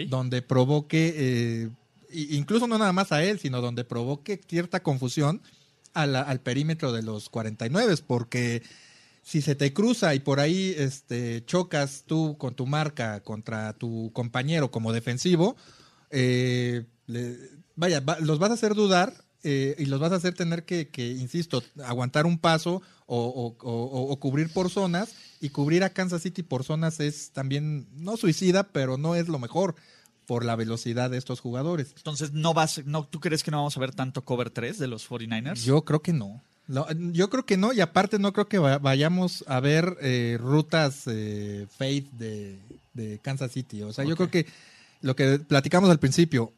[0.09, 1.69] donde provoque, eh,
[2.13, 5.41] incluso no nada más a él, sino donde provoque cierta confusión
[5.95, 8.63] la- al perímetro de los 49, porque
[9.29, 14.13] si se te cruza y por ahí este, chocas tú con tu marca contra tu
[14.13, 15.57] compañero como defensivo,
[16.11, 17.37] eh, le-
[17.75, 20.89] vaya, va- los vas a hacer dudar eh, y los vas a hacer tener que,
[20.89, 25.13] que, insisto, aguantar un paso o, o- o- o cubrir por zonas.
[25.41, 29.39] Y cubrir a Kansas City por zonas es también, no suicida, pero no es lo
[29.41, 29.75] mejor
[30.27, 31.93] por la velocidad de estos jugadores.
[31.97, 34.87] Entonces, no vas, no, ¿tú crees que no vamos a ver tanto cover 3 de
[34.89, 35.63] los 49ers?
[35.65, 36.43] Yo creo que no.
[36.69, 40.37] No, yo creo que no, y aparte no creo que va- vayamos a ver eh,
[40.41, 42.59] rutas eh, fade de,
[42.95, 43.83] de Kansas City.
[43.83, 44.47] O sea, yo creo que
[45.01, 46.53] lo que platicamos al principio,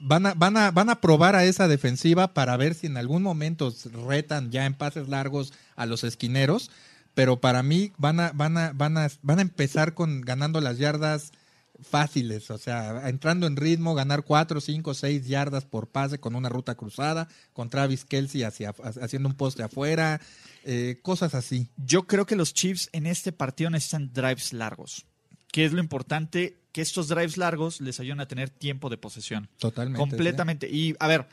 [0.00, 3.22] van a, van a, van a probar a esa defensiva para ver si en algún
[3.22, 3.72] momento
[4.06, 6.70] retan ya en pases largos a los esquineros.
[7.14, 10.78] Pero para mí van a, van a, van a, van a empezar con ganando las
[10.78, 11.32] yardas
[11.80, 16.48] fáciles, o sea, entrando en ritmo, ganar 4, 5, 6 yardas por pase con una
[16.48, 20.20] ruta cruzada, con Travis Kelsey hacia, haciendo un poste afuera,
[20.64, 21.68] eh, cosas así.
[21.76, 25.06] Yo creo que los Chiefs en este partido necesitan drives largos.
[25.52, 26.58] ¿Qué es lo importante?
[26.72, 29.48] Que estos drives largos les ayuden a tener tiempo de posesión.
[29.58, 29.98] Totalmente.
[29.98, 30.68] Completamente.
[30.68, 31.26] Y a ver,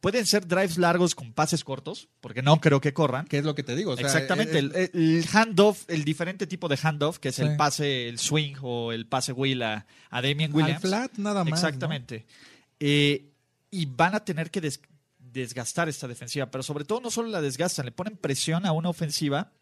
[0.00, 3.26] pueden ser drives largos con pases cortos, porque no creo que corran.
[3.26, 3.96] ¿Qué es lo que te digo?
[3.96, 4.58] Exactamente.
[4.58, 8.92] Eh, el, handoff, el diferente tipo de handoff, que es el pase, el swing o
[8.92, 10.84] el pase wheel a, a Damien Williams.
[10.84, 11.62] Al flat, nada más.
[11.62, 12.26] Exactamente.
[12.78, 13.30] Eh,
[13.70, 14.60] y van a tener que
[15.18, 18.88] desgastar esta defensiva, pero sobre todo no solo la desgastan, le ponen presión a una
[18.88, 19.52] ofensiva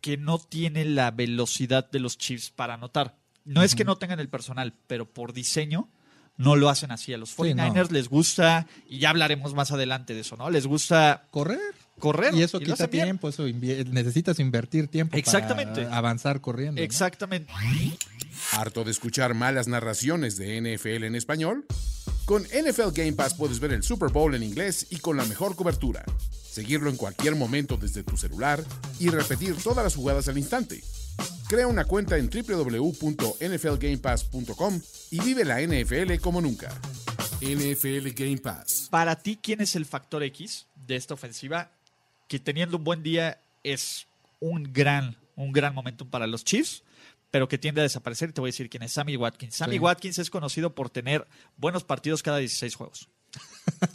[0.00, 3.18] que no tiene la velocidad de los Chiefs para anotar.
[3.44, 5.88] No es que no tengan el personal, pero por diseño
[6.36, 7.12] no lo hacen así.
[7.12, 10.50] A los 49ers les gusta, y ya hablaremos más adelante de eso, ¿no?
[10.50, 11.58] Les gusta correr.
[11.98, 12.34] Correr.
[12.34, 15.84] Y eso quita tiempo, eso necesitas invertir tiempo Exactamente.
[15.84, 16.82] para avanzar corriendo.
[16.82, 17.50] Exactamente.
[18.52, 21.64] ¿Harto de escuchar malas narraciones de NFL en español?
[22.26, 25.56] Con NFL Game Pass puedes ver el Super Bowl en inglés y con la mejor
[25.56, 26.04] cobertura.
[26.30, 28.62] Seguirlo en cualquier momento desde tu celular
[28.98, 30.82] y repetir todas las jugadas al instante.
[31.48, 36.68] Crea una cuenta en www.nflgamepass.com y vive la NFL como nunca.
[37.40, 38.88] NFL Game Pass.
[38.90, 41.70] Para ti, ¿quién es el factor X de esta ofensiva
[42.28, 44.06] que teniendo un buen día es
[44.40, 46.82] un gran, un gran momentum para los Chiefs?
[47.30, 48.30] pero que tiende a desaparecer.
[48.30, 49.56] Y te voy a decir quién es Sammy Watkins.
[49.56, 51.26] Sammy Watkins es conocido por tener
[51.58, 53.10] buenos partidos cada 16 juegos.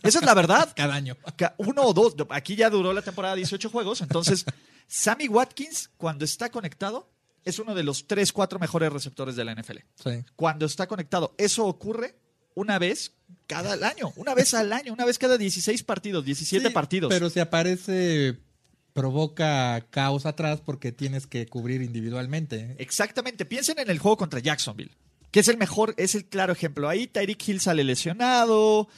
[0.04, 0.72] Esa es la verdad.
[0.76, 1.18] Cada año.
[1.58, 2.16] Uno o dos.
[2.30, 4.02] Aquí ya duró la temporada 18 juegos.
[4.02, 4.46] Entonces,
[4.94, 7.10] Sammy Watkins, cuando está conectado,
[7.46, 9.78] es uno de los 3, 4 mejores receptores de la NFL.
[10.36, 11.34] Cuando está conectado.
[11.38, 12.18] Eso ocurre
[12.56, 13.14] una vez
[13.48, 14.12] cada año.
[14.18, 14.92] Una vez al año.
[14.92, 17.10] Una vez cada 16 partidos, 17 partidos.
[17.10, 18.38] Pero si aparece
[18.92, 22.76] provoca caos atrás porque tienes que cubrir individualmente.
[22.78, 23.46] Exactamente.
[23.46, 24.92] Piensen en el juego contra Jacksonville,
[25.32, 26.90] que es el mejor, es el claro ejemplo.
[26.90, 28.90] Ahí Tyreek Hill sale lesionado.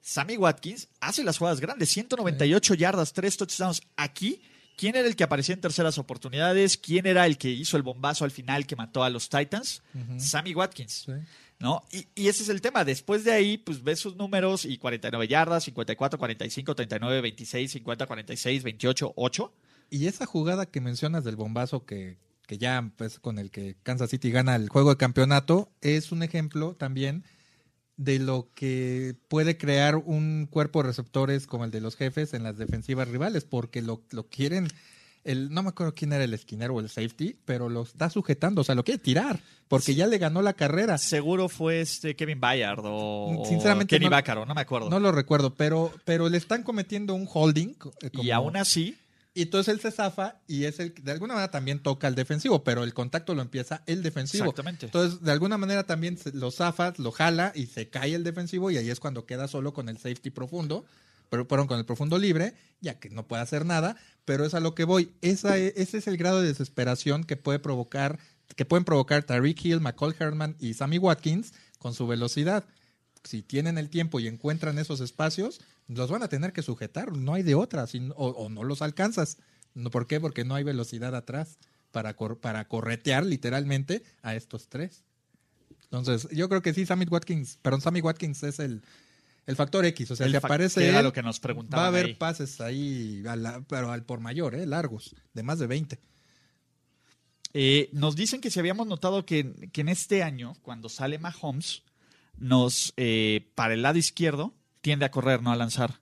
[0.00, 3.80] Sammy Watkins hace las jugadas grandes, 198 yardas, 3 touchdowns.
[3.96, 4.42] Aquí,
[4.76, 6.76] ¿quién era el que aparecía en terceras oportunidades?
[6.76, 9.82] ¿Quién era el que hizo el bombazo al final que mató a los Titans?
[10.18, 11.06] Sammy Watkins.
[11.58, 11.82] ¿no?
[11.90, 12.84] Y, ese es el tema.
[12.84, 18.06] Después de ahí, pues ves sus números y 49 yardas, 54, 45, 39, 26, 50,
[18.06, 19.52] 46, 28, 8.
[19.90, 24.10] Y esa jugada que mencionas del bombazo que, que ya pues, con el que Kansas
[24.10, 27.24] City gana el juego de campeonato es un ejemplo también
[27.96, 32.42] de lo que puede crear un cuerpo de receptores como el de los jefes en
[32.42, 34.68] las defensivas rivales, porque lo, lo quieren
[35.24, 38.60] el, no me acuerdo quién era el esquinero o el safety, pero lo está sujetando,
[38.60, 40.98] o sea, lo quiere tirar, porque ya le ganó la carrera.
[40.98, 44.90] Seguro fue este Kevin Bayard o, Sinceramente, Kenny no, no me acuerdo.
[44.90, 47.74] No lo recuerdo, pero, pero le están cometiendo un holding.
[48.02, 48.98] Eh, y aún así.
[49.34, 52.62] Y entonces él se zafa y es el de alguna manera también toca al defensivo,
[52.62, 54.44] pero el contacto lo empieza el defensivo.
[54.44, 54.86] Exactamente.
[54.86, 58.76] Entonces, de alguna manera también lo zafa, lo jala y se cae el defensivo y
[58.76, 60.84] ahí es cuando queda solo con el safety profundo
[61.34, 64.60] pero fueron con el profundo libre, ya que no puede hacer nada, pero es a
[64.60, 65.12] lo que voy.
[65.20, 68.20] Esa, e, ese es el grado de desesperación que puede provocar,
[68.54, 72.64] que pueden provocar Tariq Hill, McCall Herman y Sammy Watkins con su velocidad.
[73.24, 77.34] Si tienen el tiempo y encuentran esos espacios, los van a tener que sujetar, no
[77.34, 79.38] hay de otra, o, no los alcanzas.
[79.90, 80.20] ¿Por qué?
[80.20, 81.58] Porque no hay velocidad atrás
[81.90, 85.04] para, para corretear literalmente a estos tres.
[85.84, 88.82] Entonces, yo creo que sí, Sammy Watkins, perdón, Sammy Watkins es el,
[89.46, 92.60] el factor X, o sea, si aparece era lo que nos va a haber pases
[92.60, 93.22] ahí,
[93.68, 94.66] pero al por mayor, ¿eh?
[94.66, 96.00] largos, de más de 20.
[97.52, 101.82] Eh, nos dicen que si habíamos notado que, en este año, cuando sale Mahomes,
[102.38, 106.00] nos, eh, para el lado izquierdo, tiende a correr, no a lanzar.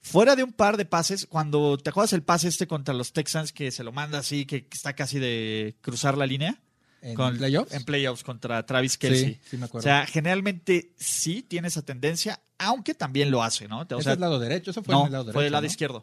[0.00, 3.52] Fuera de un par de pases, cuando te acuerdas el pase este contra los Texans
[3.52, 6.60] que se lo manda así, que está casi de cruzar la línea,
[7.04, 7.74] ¿En playoffs?
[7.74, 9.38] En playoffs contra Travis Kelsey.
[9.44, 9.80] Sí, me acuerdo.
[9.80, 13.80] O sea, generalmente sí tiene esa tendencia, aunque también lo hace, ¿no?
[13.82, 14.70] O sea, es lado derecho?
[14.70, 15.34] ¿Eso fue en el lado derecho?
[15.34, 15.98] fue del lado izquierdo.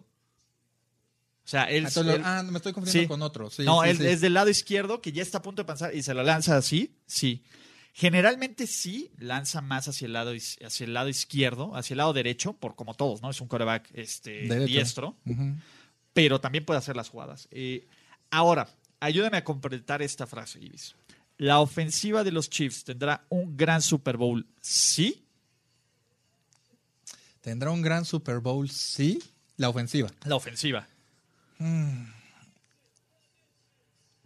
[1.43, 1.88] O sea, él...
[1.88, 3.49] Ah, ah me estoy confundiendo con otro.
[3.59, 6.14] no, él es del lado izquierdo que ya está a punto de pasar y se
[6.14, 7.43] lo lanza así, sí.
[7.93, 12.53] Generalmente sí lanza más hacia el lado hacia el lado izquierdo, hacia el lado derecho,
[12.53, 13.29] por como todos, ¿no?
[13.29, 15.17] Es un coreback este, diestro,
[16.13, 17.49] pero también puede hacer las jugadas.
[17.51, 17.87] Eh,
[18.29, 18.69] ahora,
[19.01, 20.95] ayúdame a completar esta frase, Ibis.
[21.37, 24.45] ¿La ofensiva de los Chiefs tendrá un gran Super Bowl?
[24.61, 25.25] Sí.
[27.41, 28.69] ¿Tendrá un gran Super Bowl?
[28.69, 29.21] Sí.
[29.57, 30.09] La ofensiva.
[30.23, 30.87] La ofensiva.
[31.57, 32.05] Hmm.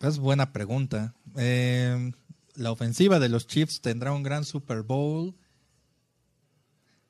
[0.02, 1.14] Es buena pregunta.
[1.38, 2.12] Eh,
[2.56, 5.36] la ofensiva de los Chiefs tendrá un gran Super Bowl.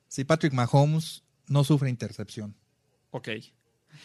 [0.08, 2.56] si Patrick Mahomes no sufre intercepción.
[3.10, 3.28] Ok.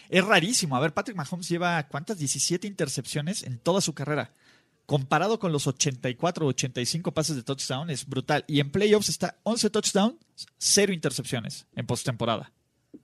[0.10, 0.76] Es rarísimo.
[0.76, 2.18] A ver, Patrick Mahomes lleva ¿cuántas?
[2.18, 4.34] 17 intercepciones en toda su carrera.
[4.86, 8.44] Comparado con los 84 o 85 pases de touchdown, es brutal.
[8.48, 10.16] Y en playoffs está 11 touchdowns,
[10.58, 12.52] 0 intercepciones en postemporada.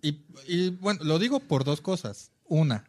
[0.01, 2.31] Y, y bueno, lo digo por dos cosas.
[2.45, 2.85] Una,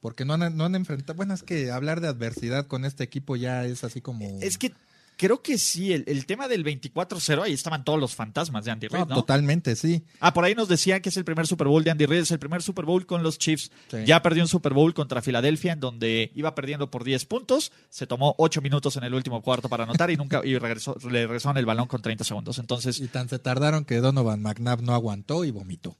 [0.00, 1.16] porque no han, no han enfrentado.
[1.16, 4.38] Bueno, es que hablar de adversidad con este equipo ya es así como.
[4.40, 4.72] Es que
[5.20, 8.88] creo que sí, el, el tema del 24-0, ahí estaban todos los fantasmas de Andy
[8.88, 9.16] Reid, No.
[9.16, 10.02] Totalmente, sí.
[10.18, 12.30] Ah, por ahí nos decían que es el primer Super Bowl de Andy Reid, es
[12.30, 13.70] el primer Super Bowl con los Chiefs.
[13.90, 13.98] Sí.
[14.06, 17.70] Ya perdió un Super Bowl contra Filadelfia, en donde iba perdiendo por 10 puntos.
[17.90, 21.26] Se tomó 8 minutos en el último cuarto para anotar y nunca y regresó, le
[21.26, 22.58] regresaron el balón con 30 segundos.
[22.58, 25.98] Entonces, Y tan se tardaron que Donovan McNabb no aguantó y vomitó.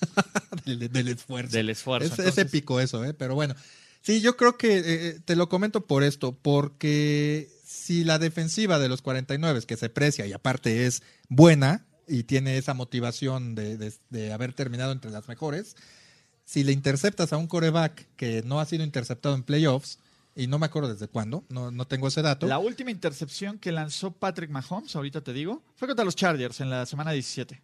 [0.66, 1.56] del, del esfuerzo.
[1.56, 2.22] del esfuerzo.
[2.22, 3.14] Es, épico eso, ¿eh?
[3.14, 3.54] Pero bueno.
[4.02, 7.48] Sí, yo creo que eh, te lo comento por esto, porque
[7.82, 12.56] si la defensiva de los 49 que se precia y aparte es buena y tiene
[12.58, 15.76] esa motivación de, de- de haber terminado entre las mejores,
[16.44, 19.98] si le interceptas a un coreback que no ha sido interceptado en playoffs,
[20.34, 22.46] y no me acuerdo desde cuándo, no, no tengo ese dato.
[22.46, 26.70] La última intercepción que lanzó Patrick Mahomes, ahorita te digo, fue contra los Chargers en
[26.70, 27.60] la semana 17.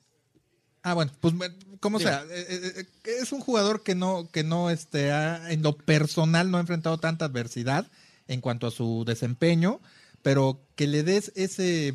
[0.82, 1.34] Ah, bueno, pues
[1.80, 2.10] como Digo.
[2.10, 2.72] sea, eh, eh,
[3.04, 6.60] eh, es un jugador que no, que no, este, ha- en lo personal no ha
[6.60, 7.86] enfrentado tanta adversidad
[8.28, 9.80] en cuanto a su desempeño,
[10.22, 11.94] pero que le des ese,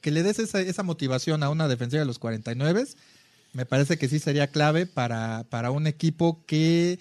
[0.00, 2.84] que le des esa, esa motivación a una defensiva de los 49,
[3.52, 6.98] me parece que sí sería clave para, para un equipo que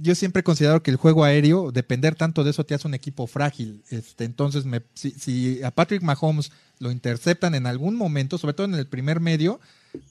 [0.00, 2.92] yo siempre he considerado que el juego aéreo, depender tanto de eso, te hace un
[2.94, 3.82] equipo frágil.
[3.88, 8.66] Este, entonces, me, si, si a Patrick Mahomes lo interceptan en algún momento, sobre todo
[8.66, 9.60] en el primer medio,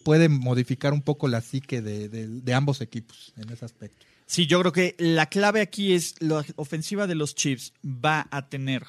[0.04, 4.04] puede modificar un poco la psique de, de- de ambos equipos en ese aspecto.
[4.26, 8.50] Sí, yo creo que la clave aquí es la ofensiva de los Chiefs va a
[8.50, 8.84] tener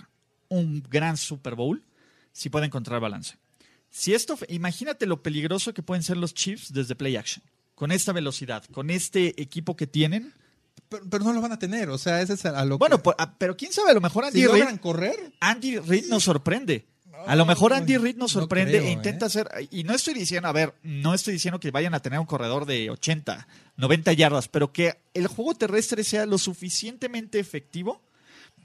[0.49, 1.82] un gran Super Bowl
[2.32, 3.36] si puede encontrar balance.
[3.90, 7.42] Si esto, imagínate lo peligroso que pueden ser los Chiefs desde play action.
[7.74, 10.34] Con esta velocidad, con este equipo que tienen.
[10.88, 13.03] Pero, pero no lo van a tener, o sea, ese es a lo Bueno, que...
[13.05, 16.24] por- ah, pero quién sabe, a lo mejor Andy si Reid, correr, Andy Reid nos
[16.24, 16.86] sorprende.
[17.26, 19.28] A lo mejor Andy Reid nos No sorprende creo, e intenta ¿eh?
[19.28, 19.49] hacer.
[19.72, 22.64] Y no estoy diciendo, a ver, no estoy diciendo que vayan a tener un corredor
[22.64, 28.01] de 80, 90 yardas, pero que el juego terrestre sea lo suficientemente efectivo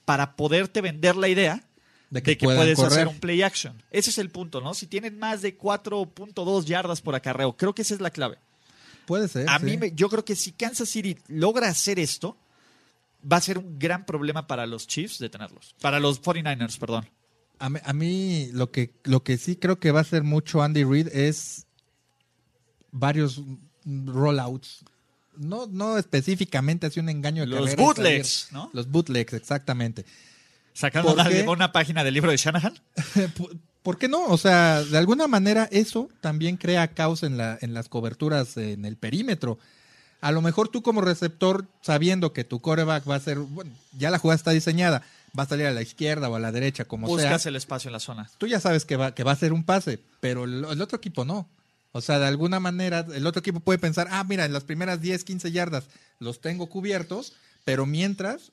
[0.05, 1.63] para poderte vender la idea
[2.14, 2.91] de de que, puedes correr.
[2.91, 3.82] hacer un play action.
[3.91, 4.74] Ese es el punto, ¿no?
[4.74, 8.38] Si tienen más de 4.2 yardas por acarreo, creo que esa es la clave.
[9.05, 9.49] Puede ser.
[9.49, 9.66] A sí.
[9.66, 12.38] mí, me- yo creo que si Kansas City logra hacer esto,
[13.30, 15.76] va a ser un gran problema para los Chiefs detenerlos.
[15.82, 17.09] Para los 49ers, perdón.
[17.59, 20.61] A mí, a mí lo que lo que sí creo que va a hacer mucho
[20.61, 21.66] Andy Reid es
[22.91, 23.41] varios
[23.86, 24.84] rollouts.
[25.38, 28.49] No, no específicamente así un engaño de Los bootlegs.
[28.74, 30.05] Los bootlegs, exactamente.
[30.74, 32.74] Sacando ¿Por una, página del libro de Shanahan.
[33.38, 34.26] ¿Por- ¿Por qué no?
[34.28, 38.86] O sea, de alguna manera eso también crea caos en, la, en las coberturas en
[38.86, 39.59] el perímetro.
[40.21, 44.09] A lo mejor tú como receptor, sabiendo que tu coreback va a ser, bueno, ya
[44.09, 45.03] la jugada está diseñada,
[45.38, 47.15] va a salir a la izquierda o a la derecha, como sea.
[47.26, 48.30] Buscas el espacio en la zona.
[48.38, 50.97] tú ya sabes que va, que va a ser un pase, pero el, el otro
[50.97, 51.49] equipo no.
[51.91, 55.01] O sea, de alguna manera, el otro equipo puede pensar, ah, mira, en las primeras
[55.01, 55.84] 10, 15 yardas
[56.19, 57.34] los tengo cubiertos,
[57.65, 58.53] pero mientras,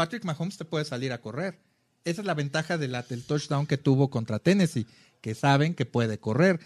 [0.00, 1.58] Patrick Mahomes te puede salir a correr.
[2.06, 4.86] Esa es la ventaja de la, del touchdown que tuvo contra Tennessee,
[5.20, 6.58] que saben que puede correr.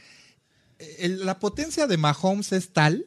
[1.01, 3.07] El- la potencia de Mahomes es tal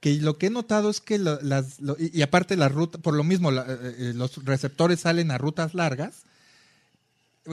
[0.00, 3.14] que lo que he notado es que lo- las, lo- y, aparte la ruta, por
[3.14, 6.22] lo mismo, eh, eh, los receptores salen a rutas largas,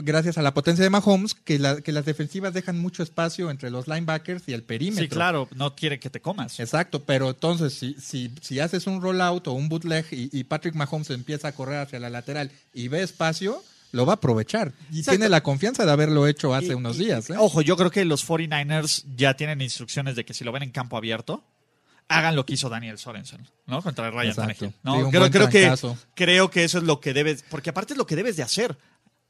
[0.02, 3.70] gracias a la potencia de Mahomes, que, la- que las defensivas dejan mucho espacio entre
[3.70, 5.02] los linebackers y el perímetro.
[5.04, 6.58] Sí, claro, no quiere que te comas.
[6.60, 10.74] Exacto, pero entonces si, si, si haces un rollout o un bootleg y, y Patrick
[10.74, 14.72] Mahomes empieza a correr hacia la lateral y ve espacio, lo va a aprovechar.
[14.90, 15.12] Y Exacto.
[15.18, 17.30] tiene la confianza de haberlo hecho hace Y- unos días.
[17.30, 17.34] ¿eh?
[17.38, 20.70] Ojo, yo creo que los 49ers ya tienen instrucciones de que si lo ven en
[20.70, 21.42] campo abierto,
[22.10, 23.82] hagan lo que hizo Daniel Sorensen, ¿no?
[23.82, 24.34] Contra Ryan.
[24.34, 24.72] Tannehill.
[24.82, 24.94] ¿no?
[25.04, 25.74] Sí, creo, creo que,
[26.14, 28.76] creo que eso es lo que debes, porque aparte es lo que debes de hacer.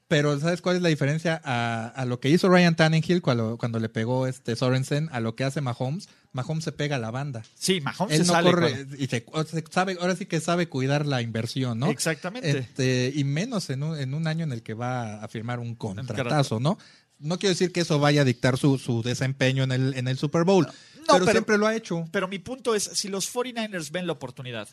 [0.09, 3.79] Pero ¿sabes cuál es la diferencia a, a lo que hizo Ryan Tannehill cuando, cuando
[3.79, 6.09] le pegó este Sorensen a lo que hace Mahomes?
[6.33, 7.43] Mahomes se pega a la banda.
[7.55, 8.51] Sí, Mahomes Él se no sale.
[8.51, 9.25] corre y se,
[9.71, 11.89] sabe, ahora sí que sabe cuidar la inversión, ¿no?
[11.91, 12.51] Exactamente.
[12.59, 15.75] Este, y menos en un, en un año en el que va a firmar un
[15.75, 16.79] contratazo, ¿no?
[17.19, 20.17] No quiero decir que eso vaya a dictar su, su desempeño en el, en el
[20.17, 20.67] Super Bowl,
[21.07, 22.07] pero, pero- siempre lo ha hecho.
[22.13, 24.69] Pero mi punto es, si los 49ers ven la oportunidad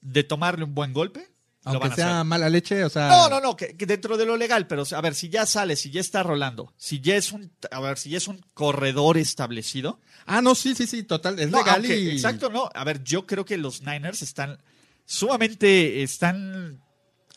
[0.00, 1.26] de tomarle un buen golpe,
[1.64, 2.24] lo Aunque van a sea hacer.
[2.26, 3.08] mala leche, o sea...
[3.08, 5.76] No, no, no, que, que dentro de lo legal, pero a ver, si ya sale,
[5.76, 9.18] si ya está rolando, si ya es un, a ver, si ya es un corredor
[9.18, 12.10] establecido, Ah, no, sí, sí, sí, total, es No, legal aunque- y...
[12.10, 12.70] Exacto, no.
[12.72, 14.58] A ver, yo creo que los Niners están
[15.04, 16.80] sumamente, están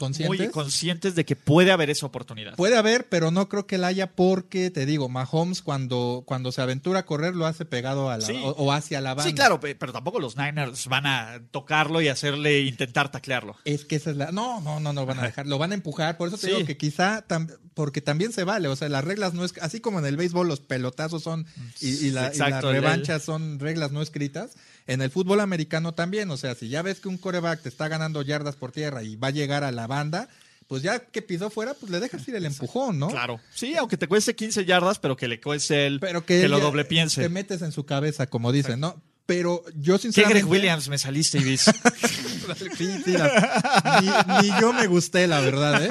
[0.04, 0.40] conscientes.
[0.40, 2.56] Muy conscientes de que puede haber esa oportunidad.
[2.56, 6.62] Puede haber, pero no creo que la haya porque, te digo, Mahomes cuando, cuando se
[6.62, 8.40] aventura a correr lo hace pegado a la, Sí.
[8.44, 9.30] o, o hacia la banda.
[9.30, 13.56] Sí, claro, pe- pero tampoco los Niners van a tocarlo y hacerle intentar taclearlo.
[13.66, 14.32] Es que esa es la.
[14.32, 15.48] No, no, no, no van a dejar.
[15.48, 16.18] Lo van a empujar.
[16.18, 16.54] Por eso te Sí.
[16.54, 17.26] digo que quizá.
[17.28, 18.68] tam- porque también se vale.
[18.68, 19.54] O sea, las reglas no es.
[19.62, 21.48] Así como en el béisbol los pelotazos son.
[21.82, 24.52] Y, y la- y Exacto, las revanchas son reglas no escritas.
[24.88, 26.30] En el fútbol americano también.
[26.32, 29.16] O sea, si ya ves que un coreback te está ganando yardas por tierra y
[29.16, 30.28] va a llegar a la banda.
[30.68, 33.10] Pues ya que pisó fuera, pues le dejas ir el empujón, ¿no?
[33.10, 33.40] Claro.
[33.54, 36.84] Sí, aunque te cueste 15 yardas, pero que le cueste el Pero que, lo doble
[36.84, 37.28] Te piense.
[37.30, 39.00] metes en su cabeza, como dicen, ¿no?
[39.26, 40.40] Pero yo ¿Qué sinceramente.
[40.42, 41.66] Greg Williams me saliste, Ibis?
[42.78, 44.02] Sí, sí, la-
[44.42, 45.90] ni, ni yo me gusté, la verdad, ¿eh?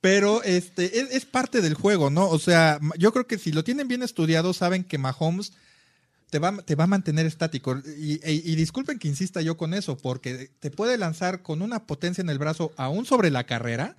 [0.00, 2.28] Pero este es, es parte del juego, ¿no?
[2.28, 5.52] O sea, yo creo que si lo tienen bien estudiado, saben que Mahomes
[6.34, 7.80] te va, te va a mantener estático.
[7.96, 11.86] Y, y- y disculpen que insista yo con eso, porque te puede lanzar con una
[11.86, 13.96] potencia en el brazo aún sobre la carrera.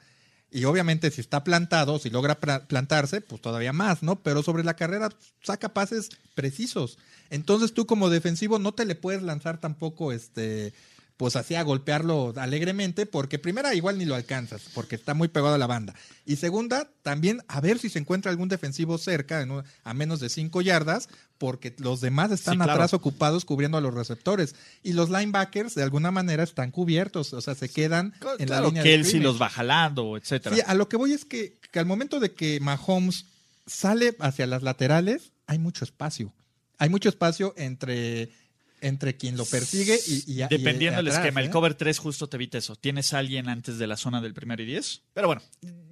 [0.52, 4.22] Y obviamente si está plantado, si logra plantarse, pues todavía más, ¿no?
[4.22, 5.08] Pero sobre la carrera
[5.44, 6.98] saca pases precisos.
[7.30, 10.74] Entonces tú como defensivo no te le puedes lanzar tampoco este
[11.18, 15.56] pues así a golpearlo alegremente, porque primera igual ni lo alcanzas, porque está muy pegado
[15.56, 15.96] a la banda.
[16.26, 20.20] Y segunda, también a ver si se encuentra algún defensivo cerca, en un- a menos
[20.20, 21.08] de cinco yardas,
[21.38, 22.74] porque los demás están Sí, claro.
[22.74, 24.56] atrás ocupados cubriendo a los receptores.
[24.84, 28.68] Y los linebackers de alguna manera están cubiertos, o sea, se quedan en la Claro,
[28.68, 29.24] línea de Kelsey scrimmage.
[29.32, 30.56] los va jalando, etcétera.
[30.56, 33.26] Sí, a lo que voy es que, que al momento de que Mahomes
[33.66, 36.34] sale hacia las laterales, hay mucho espacio.
[36.78, 38.32] Hay mucho espacio entre,
[38.82, 41.50] entre quien lo persigue y, y- Dependiendo del esquema, el ¿eh?
[41.50, 42.76] cover 3 justo te evita eso.
[42.76, 45.02] Tienes a alguien antes de la zona del primero y 10.
[45.14, 45.42] Pero bueno,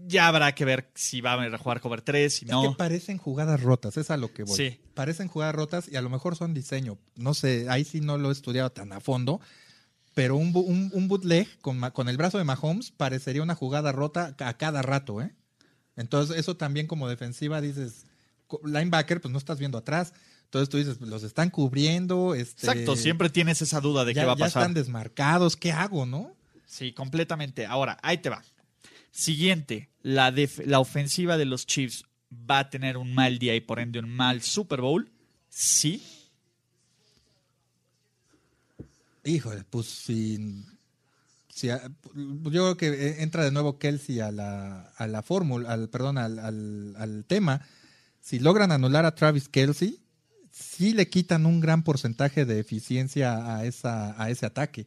[0.06, 2.62] ya habrá que ver si va a jugar cover 3, si Es no.
[2.72, 4.56] que parecen jugadas rotas, es a lo que voy.
[4.56, 4.80] Sí.
[4.94, 6.98] Parecen jugadas rotas y a lo mejor son diseño.
[7.16, 9.40] No sé, ahí sí no lo he estudiado tan a fondo.
[10.14, 14.36] Pero un, un, un bootleg con, con el brazo de Mahomes parecería una jugada rota
[14.38, 15.34] a cada rato, ¿eh?
[15.96, 18.06] Entonces, eso también como defensiva dices,
[18.64, 20.14] linebacker, pues no estás viendo atrás.
[20.54, 22.36] Entonces tú dices, los están cubriendo.
[22.36, 24.62] Este, Exacto, siempre tienes esa duda de ya, qué va a ya pasar.
[24.62, 26.32] están desmarcados, ¿qué hago, no?
[26.68, 27.66] Sí, completamente.
[27.66, 28.44] Ahora, ahí te va.
[29.10, 30.32] Siguiente, la,
[30.66, 34.12] la ofensiva de los Chiefs va a tener un mal día y por ende un
[34.12, 35.12] mal Super Bowl.
[35.50, 36.04] Sí.
[39.24, 40.64] Híjole, pues si,
[41.50, 41.80] si yo
[42.52, 46.96] creo que entra de nuevo Kelsey a la, a la fórmula, al, perdón, al, al,
[46.96, 47.66] al tema.
[48.22, 50.03] Si logran anular a Travis Kelsey,
[50.54, 54.86] sí le quitan un gran porcentaje de eficiencia a, esa, a ese ataque.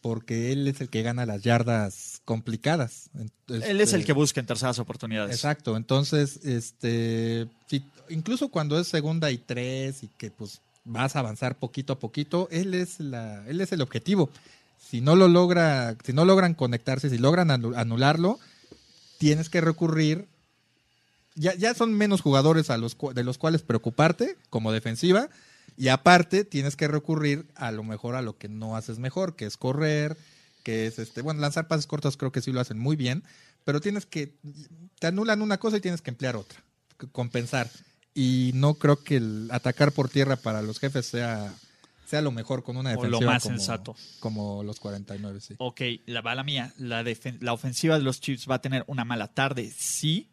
[0.00, 3.08] Porque él es el que gana las yardas complicadas.
[3.14, 5.32] Él es el Este, que busca en terceras oportunidades.
[5.32, 11.20] Exacto, entonces, este, si- incluso cuando es segunda y tres y que pues vas a
[11.20, 14.28] avanzar poquito a poquito, él es la, él es el objetivo.
[14.80, 18.40] Si no lo logra, si no logran conectarse, si logran anu- anularlo,
[19.18, 20.26] tienes que recurrir.
[21.34, 25.28] Ya, ya son menos jugadores a los de los cuales preocuparte como defensiva.
[25.76, 29.46] Y aparte, tienes que recurrir a lo mejor a lo que no haces mejor, que
[29.46, 30.16] es correr,
[30.62, 33.24] que es este, bueno, lanzar pases cortos creo que sí lo hacen muy bien,
[33.64, 34.34] pero tienes que,
[34.98, 36.62] te anulan una cosa y tienes que emplear otra,
[37.12, 37.70] compensar.
[38.14, 41.54] Y no creo que el atacar por tierra para los jefes sea,
[42.06, 43.96] sea lo mejor con una O lo defensiva más como, sensato.
[44.20, 45.54] como los 49, sí.
[45.56, 46.74] Ok, la bala mía.
[46.76, 47.02] La,
[47.40, 50.28] la ofensiva de los Chiefs va a tener una mala tarde si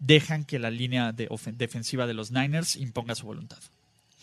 [0.00, 3.58] dejan que la línea de defensiva de los Niners imponga su voluntad.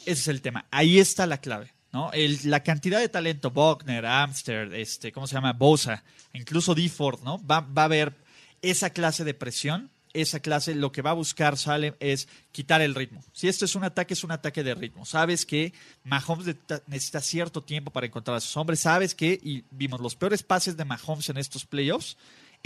[0.02, 0.66] Ese es el tema.
[0.72, 1.72] Ahí está la clave.
[1.94, 2.12] ¿no?
[2.12, 5.54] El- la cantidad de talento, Buckner, Amster, este, ¿cómo se llama?
[5.54, 6.04] Bosa,
[6.34, 7.42] incluso DeFord, ¿no?
[7.48, 8.14] Va, va a haber
[8.62, 12.94] esa clase de presión, esa clase, lo que va a buscar Salem es quitar el
[12.94, 13.24] ritmo.
[13.32, 15.06] Si esto es un ataque, es un ataque de ritmo.
[15.06, 15.74] Sabes que
[16.04, 16.56] Mahomes
[16.88, 18.80] necesita cierto tiempo para encontrar a sus hombres.
[18.82, 22.18] Sabes que, y vimos los peores pases de Mahomes en estos playoffs,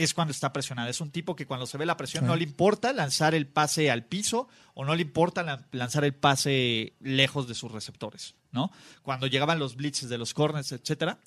[0.03, 0.89] es cuando está presionado.
[0.89, 2.27] Es un tipo que cuando se ve la presión Sí.
[2.27, 6.13] no le importa lanzar el pase al piso o no le importa la- lanzar el
[6.13, 8.71] pase lejos de sus receptores, ¿no?
[9.03, 11.19] Cuando llegaban los blitzes de los corners, etcétera.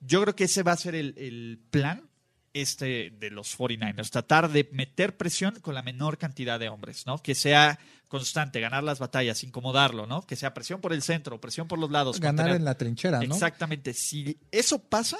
[0.00, 2.08] Yo creo que ese va a ser el, el plan
[2.52, 7.22] este de los 49ers, tratar de meter presión con la menor cantidad de hombres, ¿no?
[7.22, 10.22] Que sea constante, ganar las batallas, incomodarlo, ¿no?
[10.26, 12.18] Que sea presión por el centro, presión por los lados.
[12.18, 13.34] Ganar contener- en la trinchera, ¿no?
[13.34, 13.94] Exactamente.
[13.94, 15.16] Si eso pasa,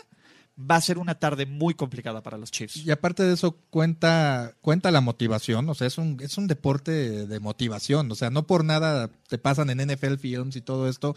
[0.69, 2.77] va a ser una tarde muy complicada para los Chiefs.
[2.77, 7.27] Y aparte de eso, cuenta, cuenta la motivación, o sea, es un, es un deporte
[7.27, 11.17] de motivación, o sea, no por nada te pasan en NFL Films y todo esto,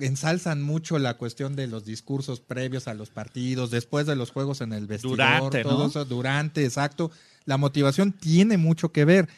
[0.00, 4.60] ensalzan mucho la cuestión de los discursos previos a los partidos, después de los juegos
[4.60, 5.86] en el vestidor, Durante, todo ¿no?
[5.86, 7.10] eso, durante, exacto.
[7.44, 9.28] La motivación tiene mucho que ver.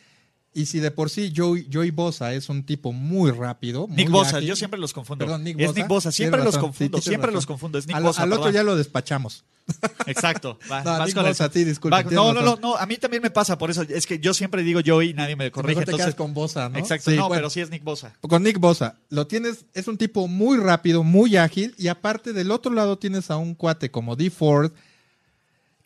[0.53, 3.87] Y si de por sí Joey, Joey Bosa es un tipo muy rápido.
[3.89, 4.49] Nick muy Bosa, ágil.
[4.49, 5.25] yo siempre los confundo.
[5.25, 5.79] Perdón, Nick es Bosa.
[5.79, 7.35] Nick Bosa, siempre los sí, confundo, siempre razón.
[7.35, 7.79] los confundo.
[7.79, 8.23] Es Nick Al, Bosa.
[8.23, 8.55] al otro perdón.
[8.55, 9.45] ya lo despachamos.
[10.07, 10.59] Exacto.
[10.71, 11.53] Va- No, vas Nick con Bosa, eso.
[11.55, 13.83] sí, disculpa, no, no, no, no, a mí también me pasa por eso.
[13.83, 15.71] Es que yo siempre digo Joey y nadie me corrige.
[15.71, 16.79] Mejor te Entonces, quedas con Bosa, ¿no?
[16.79, 18.17] Exacto, Sí, no, bueno, pero sí es Nick Bosa.
[18.21, 22.51] Con Nick Bosa, lo tienes, es un tipo muy rápido, muy ágil, y aparte del
[22.51, 24.31] otro lado tienes a un cuate como D.
[24.31, 24.73] Ford,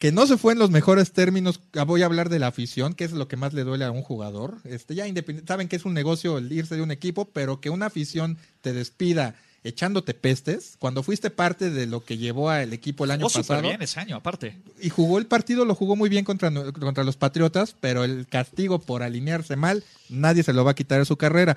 [0.05, 1.61] que no se fue en los mejores términos.
[1.75, 3.91] Ah, Voy a hablar de la afición, que es lo que más le duele a
[3.91, 4.59] un jugador.
[4.65, 7.71] Este, ya independ- saben que es un negocio el irse de un equipo, pero que
[7.71, 13.05] una afición te despida echándote pestes, cuando fuiste parte de lo que llevó al equipo
[13.07, 13.63] el año Jugó pasado.
[13.63, 14.59] bien ese año, aparte.
[14.79, 18.81] Y jugó el partido, lo jugó muy bien contra, contra los Patriotas, pero el castigo
[18.81, 21.57] por alinearse mal, nadie se lo va a quitar de su carrera.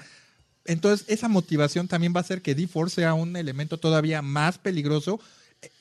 [0.63, 5.19] Entonces, esa motivación también va a hacer que D4 sea un elemento todavía más peligroso,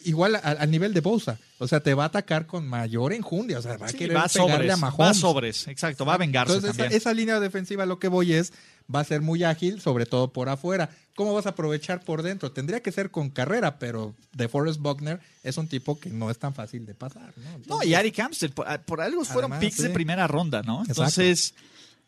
[0.04, 1.38] igual a- al nivel de Bosa.
[1.58, 3.58] O sea, te va a atacar con mayor enjundia.
[3.58, 5.16] O sea, va a Sí, querer va pegarle sobres, a va Mahomes.
[5.18, 6.98] sobres, exacto, va a vengarse Entonces, esa, también.
[7.00, 8.52] esa línea defensiva, a lo que voy es,
[8.94, 10.90] va a ser muy ágil, sobre todo por afuera.
[11.14, 12.52] ¿Cómo vas a aprovechar por dentro?
[12.52, 16.38] Tendría que ser con carrera, pero de Forrest Buckner es un tipo que no es
[16.38, 17.32] tan fácil de pasar.
[17.66, 20.80] No, No, y Ari Amster, por, por algo fueron Además, picks de primera ronda, ¿no?
[20.82, 21.02] Exacto.
[21.02, 21.54] Entonces,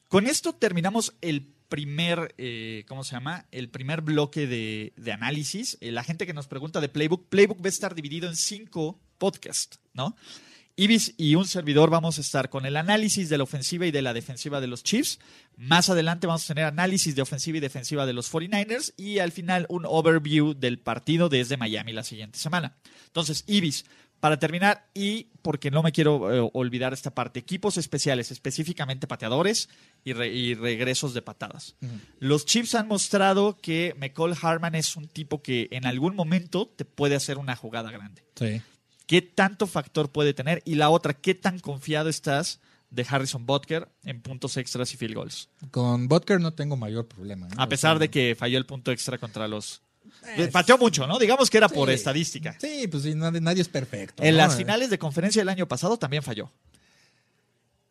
[0.08, 3.46] con esto terminamos el primer, eh, ¿cómo se llama?
[3.50, 5.78] El primer bloque de, análisis.
[5.80, 9.00] Eh, la gente que nos pregunta de Playbook, Playbook va a estar dividido en cinco
[9.18, 10.16] podcasts, ¿no?
[10.76, 14.00] Ibis y un servidor vamos a estar con el análisis de la ofensiva y de
[14.00, 15.18] la defensiva de los Chiefs.
[15.56, 19.32] Más adelante vamos a tener análisis de ofensiva y defensiva de los 49ers y al
[19.32, 22.76] final un overview del partido desde Miami la siguiente semana.
[23.06, 23.86] Entonces, Ibis,
[24.20, 29.68] para terminar y porque no me quiero eh, olvidar esta parte, equipos especiales, específicamente pateadores
[30.04, 31.76] y, re- y regresos de patadas.
[32.18, 36.84] Los Chiefs han mostrado que McCall Harman es un tipo que en algún momento te
[36.84, 38.24] puede hacer una jugada grande.
[38.34, 38.60] Sí.
[39.06, 40.62] ¿Qué tanto factor puede tener?
[40.66, 42.60] Y la otra, ¿qué tan confiado estás
[42.90, 45.48] de Harrison Butker en puntos extras y field goals?
[45.70, 47.48] Con Butker no tengo mayor problema.
[47.56, 49.82] A O pesar sea, de que falló el punto extra contra los...
[50.36, 51.18] Es- Pateó mucho, ¿no?
[51.18, 52.56] Digamos que era por estadística.
[52.60, 54.22] Sí, pues sí, nadie, nadie es perfecto.
[54.22, 54.38] En ¿no?
[54.38, 56.50] las Eh, finales de conferencia del año pasado también falló.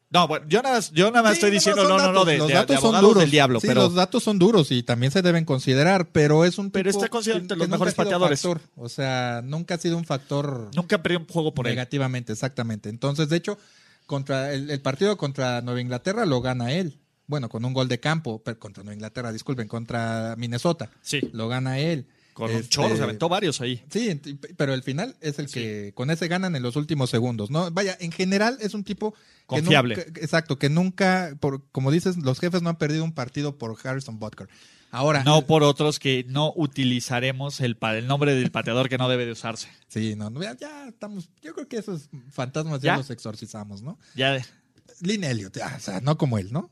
[0.09, 2.37] No, bueno, yo nada más, yo nada más sí, estoy diciendo, no, no, no, de,
[2.37, 3.19] los de- datos de son duros.
[3.19, 6.57] del diablo, sí, pero los datos son duros y también se deben considerar, pero es
[6.57, 8.41] un Pero tipo está considerado entre los mejores pateadores.
[8.41, 8.61] factor.
[8.77, 11.73] O sea, nunca ha sido un factor nunca perdió un juego por él.
[11.73, 12.87] negativamente, exactamente.
[12.87, 13.57] Entonces, de hecho,
[14.05, 16.97] contra el, el partido contra Nueva Inglaterra lo gana él.
[17.27, 20.89] Bueno, con un gol de campo, pero contra Nueva Inglaterra, disculpen, contra Minnesota.
[21.01, 21.19] Sí.
[21.33, 22.07] Lo gana él.
[22.33, 23.83] Con un Este, chorro, se aventó varios ahí.
[23.89, 24.21] Sí,
[24.57, 27.71] pero el final es el que con ese ganan en los últimos segundos, ¿no?
[27.71, 29.95] Vaya, en general es un tipo que Confiable.
[29.95, 33.75] nunca- exacto, que nunca, por, como dices, los jefes no han perdido un partido por
[33.83, 34.47] Harrison Butker.
[34.91, 37.75] Ahora, No por otros que no utilizaremos el,
[38.05, 39.67] nombre del pateador que no debe de usarse.
[39.87, 42.97] sí, no, no, ya, ya estamos, yo creo que esos fantasmas ya, ¿Ya?
[42.97, 43.97] los exorcizamos, ¿no?
[44.15, 44.37] Ya,
[45.01, 46.71] Lynn Elliott, ya, o sea, no como él, ¿no?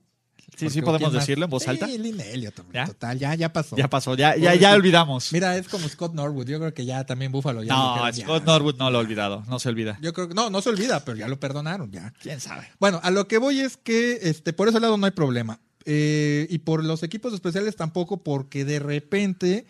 [0.58, 1.88] Sí, sí podemos decirlo en voz Sí, alta.
[1.88, 2.86] Lynn Elliott, ¿Ya?
[2.86, 3.76] total, ya, ya pasó.
[3.76, 5.32] Ya pasó, ya, ya, olvidamos.
[5.34, 8.24] Mira, es como Scott Norwood, yo creo que ya también Buffalo ya no, ya.
[8.24, 9.98] Scott Norwood no lo ha olvidado, no se olvida.
[10.02, 12.14] Yo creo que no, no se olvida, pero ya lo perdonaron, ya.
[12.22, 12.68] ¿Quién sabe?
[12.80, 15.60] Bueno, a lo que voy es que este, por ese lado no hay problema.
[15.86, 19.66] Eh, y por los equipos especiales tampoco, porque de repente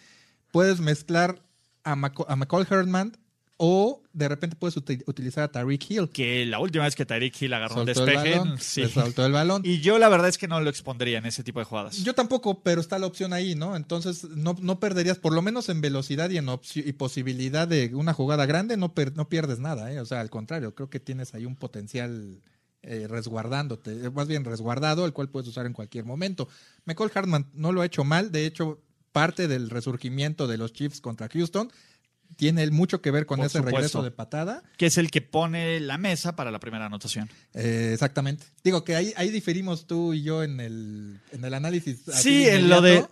[0.51, 1.41] puedes mezclar
[1.84, 3.17] a, Maco- a McCall Herdman
[3.58, 6.10] o de repente puedes uti- utilizar a Tariq Hill.
[6.10, 8.82] Que la última vez que Tyreek Hill agarró un Soltó el despeje, balón, sí.
[8.82, 9.62] le soltó el balón.
[9.66, 12.03] Y yo la verdad es que no lo expondría en ese tipo de jugadas.
[12.03, 13.76] Yo tampoco, pero está la opción ahí, ¿no?
[13.76, 18.14] Entonces no, no perderías, por lo menos en velocidad y en y posibilidad de una
[18.14, 19.99] jugada grande, no, per- no pierdes nada, ¿eh?
[19.99, 22.41] O sea, al contrario, creo que tienes ahí un potencial
[22.84, 26.47] eh, resguardándote, eh, más bien resguardado, el cual puedes usar en cualquier momento.
[26.86, 28.82] McCall Hartman no lo ha hecho mal, de hecho,
[29.12, 31.72] parte del resurgimiento de los Chiefs contra Houston
[32.36, 33.78] tiene mucho que ver con Por ese supuesto.
[33.78, 34.63] regreso de patada.
[34.78, 37.30] Que es el que pone la mesa para la primera anotación.
[37.53, 38.45] Eh, exactamente.
[38.63, 41.99] Digo que ahí, ahí diferimos tú y yo en el, en el análisis.
[42.13, 43.05] Sí, en lo de-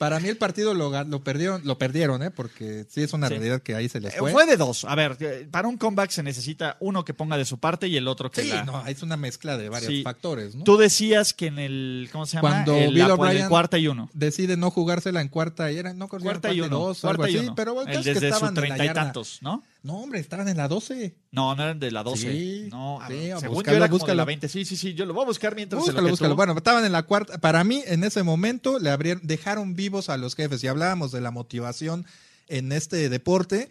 [0.00, 2.30] Para mí el partido lo, lo perdieron, lo perdieron, ¿eh?
[2.30, 3.34] Porque sí es una Sí.
[3.34, 4.32] realidad que ahí se les Eh, fue.
[4.32, 4.86] Fue de dos.
[4.86, 7.98] A ver, eh, para un comeback se necesita uno que ponga de su parte y
[7.98, 8.64] el otro que Sí, la...
[8.64, 10.02] no, es una mezcla de varios Sí.
[10.02, 10.64] factores, ¿no?
[10.64, 12.48] Tú decías que en el, ¿cómo se llama?
[12.48, 14.08] Cuando el, Bill O'Brien- cuarta y uno.
[14.14, 16.78] Decide no jugársela en cuarta y era, no Cuarta y uno.
[16.78, 17.54] dos, algo cuarta y así, uno.
[17.54, 19.62] pero el es que desde estaban la treinta y tantos, ¿no?
[19.82, 21.14] No, hombre, estaban en la 12.
[21.32, 22.30] No, no eran de la 12.
[22.32, 24.14] Sí, no, sí, según búscalo, yo era como de búscalo.
[24.14, 24.48] la 20.
[24.48, 24.92] Sí, sí, sí.
[24.94, 26.32] Yo lo voy a buscar mientras Búscalo, que búscalo.
[26.32, 27.38] tú- Bueno, estaban en la cuarta.
[27.38, 30.62] Para mí, en ese momento, le abrieron, dejaron vivos a los jefes.
[30.64, 32.04] Y hablábamos de la motivación
[32.48, 33.70] en este deporte.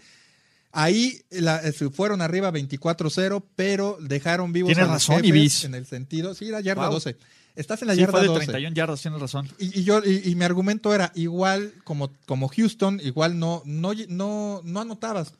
[0.72, 5.64] Ahí la- eh, se fueron arriba 24-0, pero dejaron vivos Tienes a los razón, jefes
[5.64, 6.34] en el sentido.
[6.36, 6.94] Sí, la yarda Wow.
[6.94, 7.18] 12.
[7.56, 8.46] Estás en la Sí, yarda fue de 12.
[8.46, 9.50] 31 yardas, tienes razón.
[9.58, 13.92] Y, y yo y, y mi argumento era igual como, como Houston, igual no, no,
[14.08, 15.34] no, no anotabas.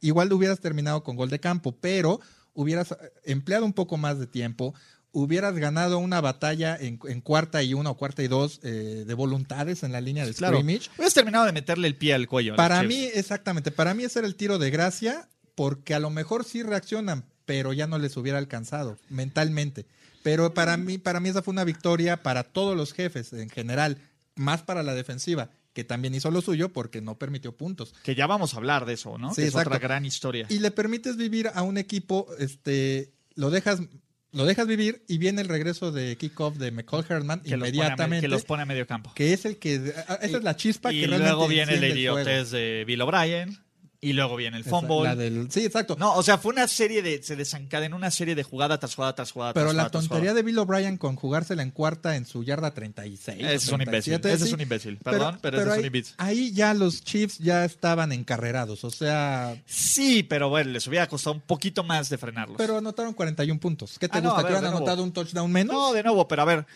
[0.00, 2.20] Igual hubieras terminado con gol de campo, pero
[2.54, 4.74] hubieras eh, empleado un poco más de tiempo,
[5.12, 9.14] hubieras ganado una batalla en, en cuarta y uno o cuarta y dos eh, de
[9.14, 10.58] voluntades en la línea de Claro.
[10.58, 10.90] scrimmage.
[10.96, 12.54] Hubieras terminado de meterle el pie al cuello.
[12.56, 12.88] Para Chiefs.
[12.94, 16.62] mí, exactamente, para mí ese era el tiro de gracia, porque a lo mejor sí
[16.62, 19.86] reaccionan, pero ya no les hubiera alcanzado mentalmente.
[20.22, 23.98] Pero para mí, para mí esa fue una victoria para todos los jefes en general,
[24.34, 27.92] más para la defensiva, que también hizo lo suyo porque no permitió puntos.
[28.02, 29.34] Que ya vamos a hablar de eso, ¿no?
[29.34, 29.68] Sí, Que es exacto.
[29.68, 30.46] otra gran historia.
[30.48, 33.82] Y le permites vivir a un equipo, este, lo dejas,
[34.32, 38.22] lo dejas vivir y viene el regreso de kickoff de McCall Herman que, los inmediatamente,
[38.22, 39.12] que los pone a medio campo.
[39.14, 42.52] que es el que, esa es la chispa y que realmente luego viene el idiotez
[42.52, 43.58] de Bill O'Brien.
[44.06, 45.16] Y luego viene el fumble.
[45.16, 45.96] del- sí, exacto.
[45.98, 47.22] No, o sea, fue una serie de.
[47.22, 49.52] Se desencadenó una serie de jugada tras jugada tras jugada.
[49.52, 52.72] Pero tras la jugada, tontería de Bill O'Brien con jugársela en cuarta en su yarda
[52.74, 53.42] 36.
[53.42, 54.12] o Ese es un imbécil.
[54.20, 54.96] 37, Ese es un imbécil.
[54.98, 56.14] Perdón, pero, ese es ahí, un imbécil.
[56.18, 61.34] ahí ya los Chiefs ya estaban encarrerados, o sea, Sí, pero bueno, les hubiera costado
[61.34, 62.56] un poquito más de frenarlos.
[62.58, 63.98] pero anotaron 41 puntos.
[63.98, 64.40] ¿Qué te Ah, no, gusta?
[64.40, 65.74] a ver, ¿Que hubieran anotado un touchdown menos?
[65.74, 66.66] No, de nuevo, pero a ver.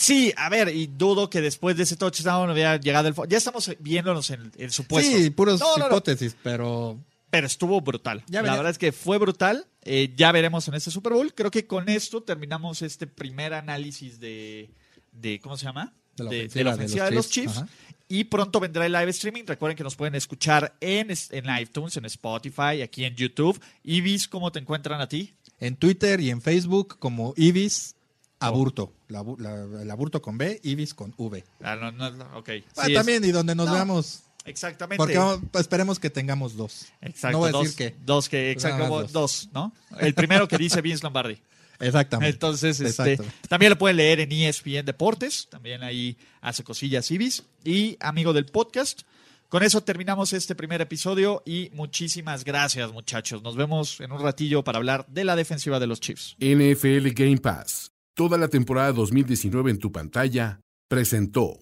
[0.00, 3.14] Sí, a ver, y dudo que después de ese touchdown hubiera llegado el.
[3.28, 5.14] Ya estamos viéndonos en, en supuestos.
[5.14, 6.98] sí, puros No, no, no, hipótesis, pero
[7.28, 8.24] pero estuvo brutal.
[8.26, 9.66] Ya la verdad es que fue brutal.
[9.82, 11.34] Eh, ya veremos en este Super Bowl.
[11.34, 14.70] Creo que con esto terminamos este primer análisis de.
[15.12, 15.92] de ¿Cómo se llama?
[16.16, 17.64] De la ofensiva de la de ofensiva los de los Chiefs.
[18.08, 19.44] Y pronto vendrá el live streaming.
[19.46, 23.60] Recuerden que nos pueden escuchar en, en iTunes, en Spotify, aquí en YouTube.
[23.84, 25.34] Ibis, ¿cómo te encuentran a ti?
[25.60, 27.94] en Twitter y en Facebook como Ibis
[28.40, 28.92] Aburto.
[29.08, 31.44] La, la- el aburto con B, Ibis con V.
[31.62, 32.48] Ah, no, no, no, ok.
[32.76, 34.22] Ah, Sí, es- también, y donde nos No, veamos.
[34.46, 34.96] Exactamente.
[34.96, 36.86] Porque vamos- esperemos que tengamos dos.
[37.02, 37.96] Exacto, no voy a dos, decir que.
[38.04, 39.48] Dos que, exacto, dos.
[39.52, 39.72] ¿no?
[39.98, 41.38] El primero que dice Vince Lombardi.
[41.80, 42.34] Exactamente.
[42.34, 43.18] Entonces, este,
[43.48, 47.42] también lo pueden leer en ESPN Deportes, también ahí hace cosillas Ibis.
[47.64, 49.02] Y amigo del podcast,
[49.48, 53.42] con eso terminamos este primer episodio y muchísimas gracias muchachos.
[53.42, 56.36] Nos vemos en un ratillo para hablar de la defensiva de los Chiefs.
[56.38, 57.89] NFL Game Pass,
[58.20, 61.58] toda la temporada 2019 en tu pantalla, presentó.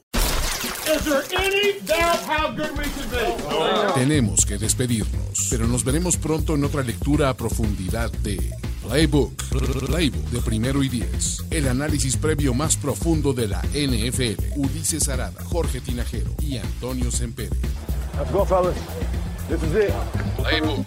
[3.95, 8.53] Tenemos que despedirnos, pero nos veremos pronto en otra lectura a profundidad de
[8.83, 9.41] Playbook,
[9.87, 11.45] Playbook de primero y diez.
[11.53, 14.57] El análisis previo más profundo de la NFL.
[14.57, 17.55] Ulises Arada, Jorge Tinajero y Antonio Sempere.
[18.19, 18.75] Let's go, fellas.
[19.49, 19.95] This is it.
[20.37, 20.87] Playbook.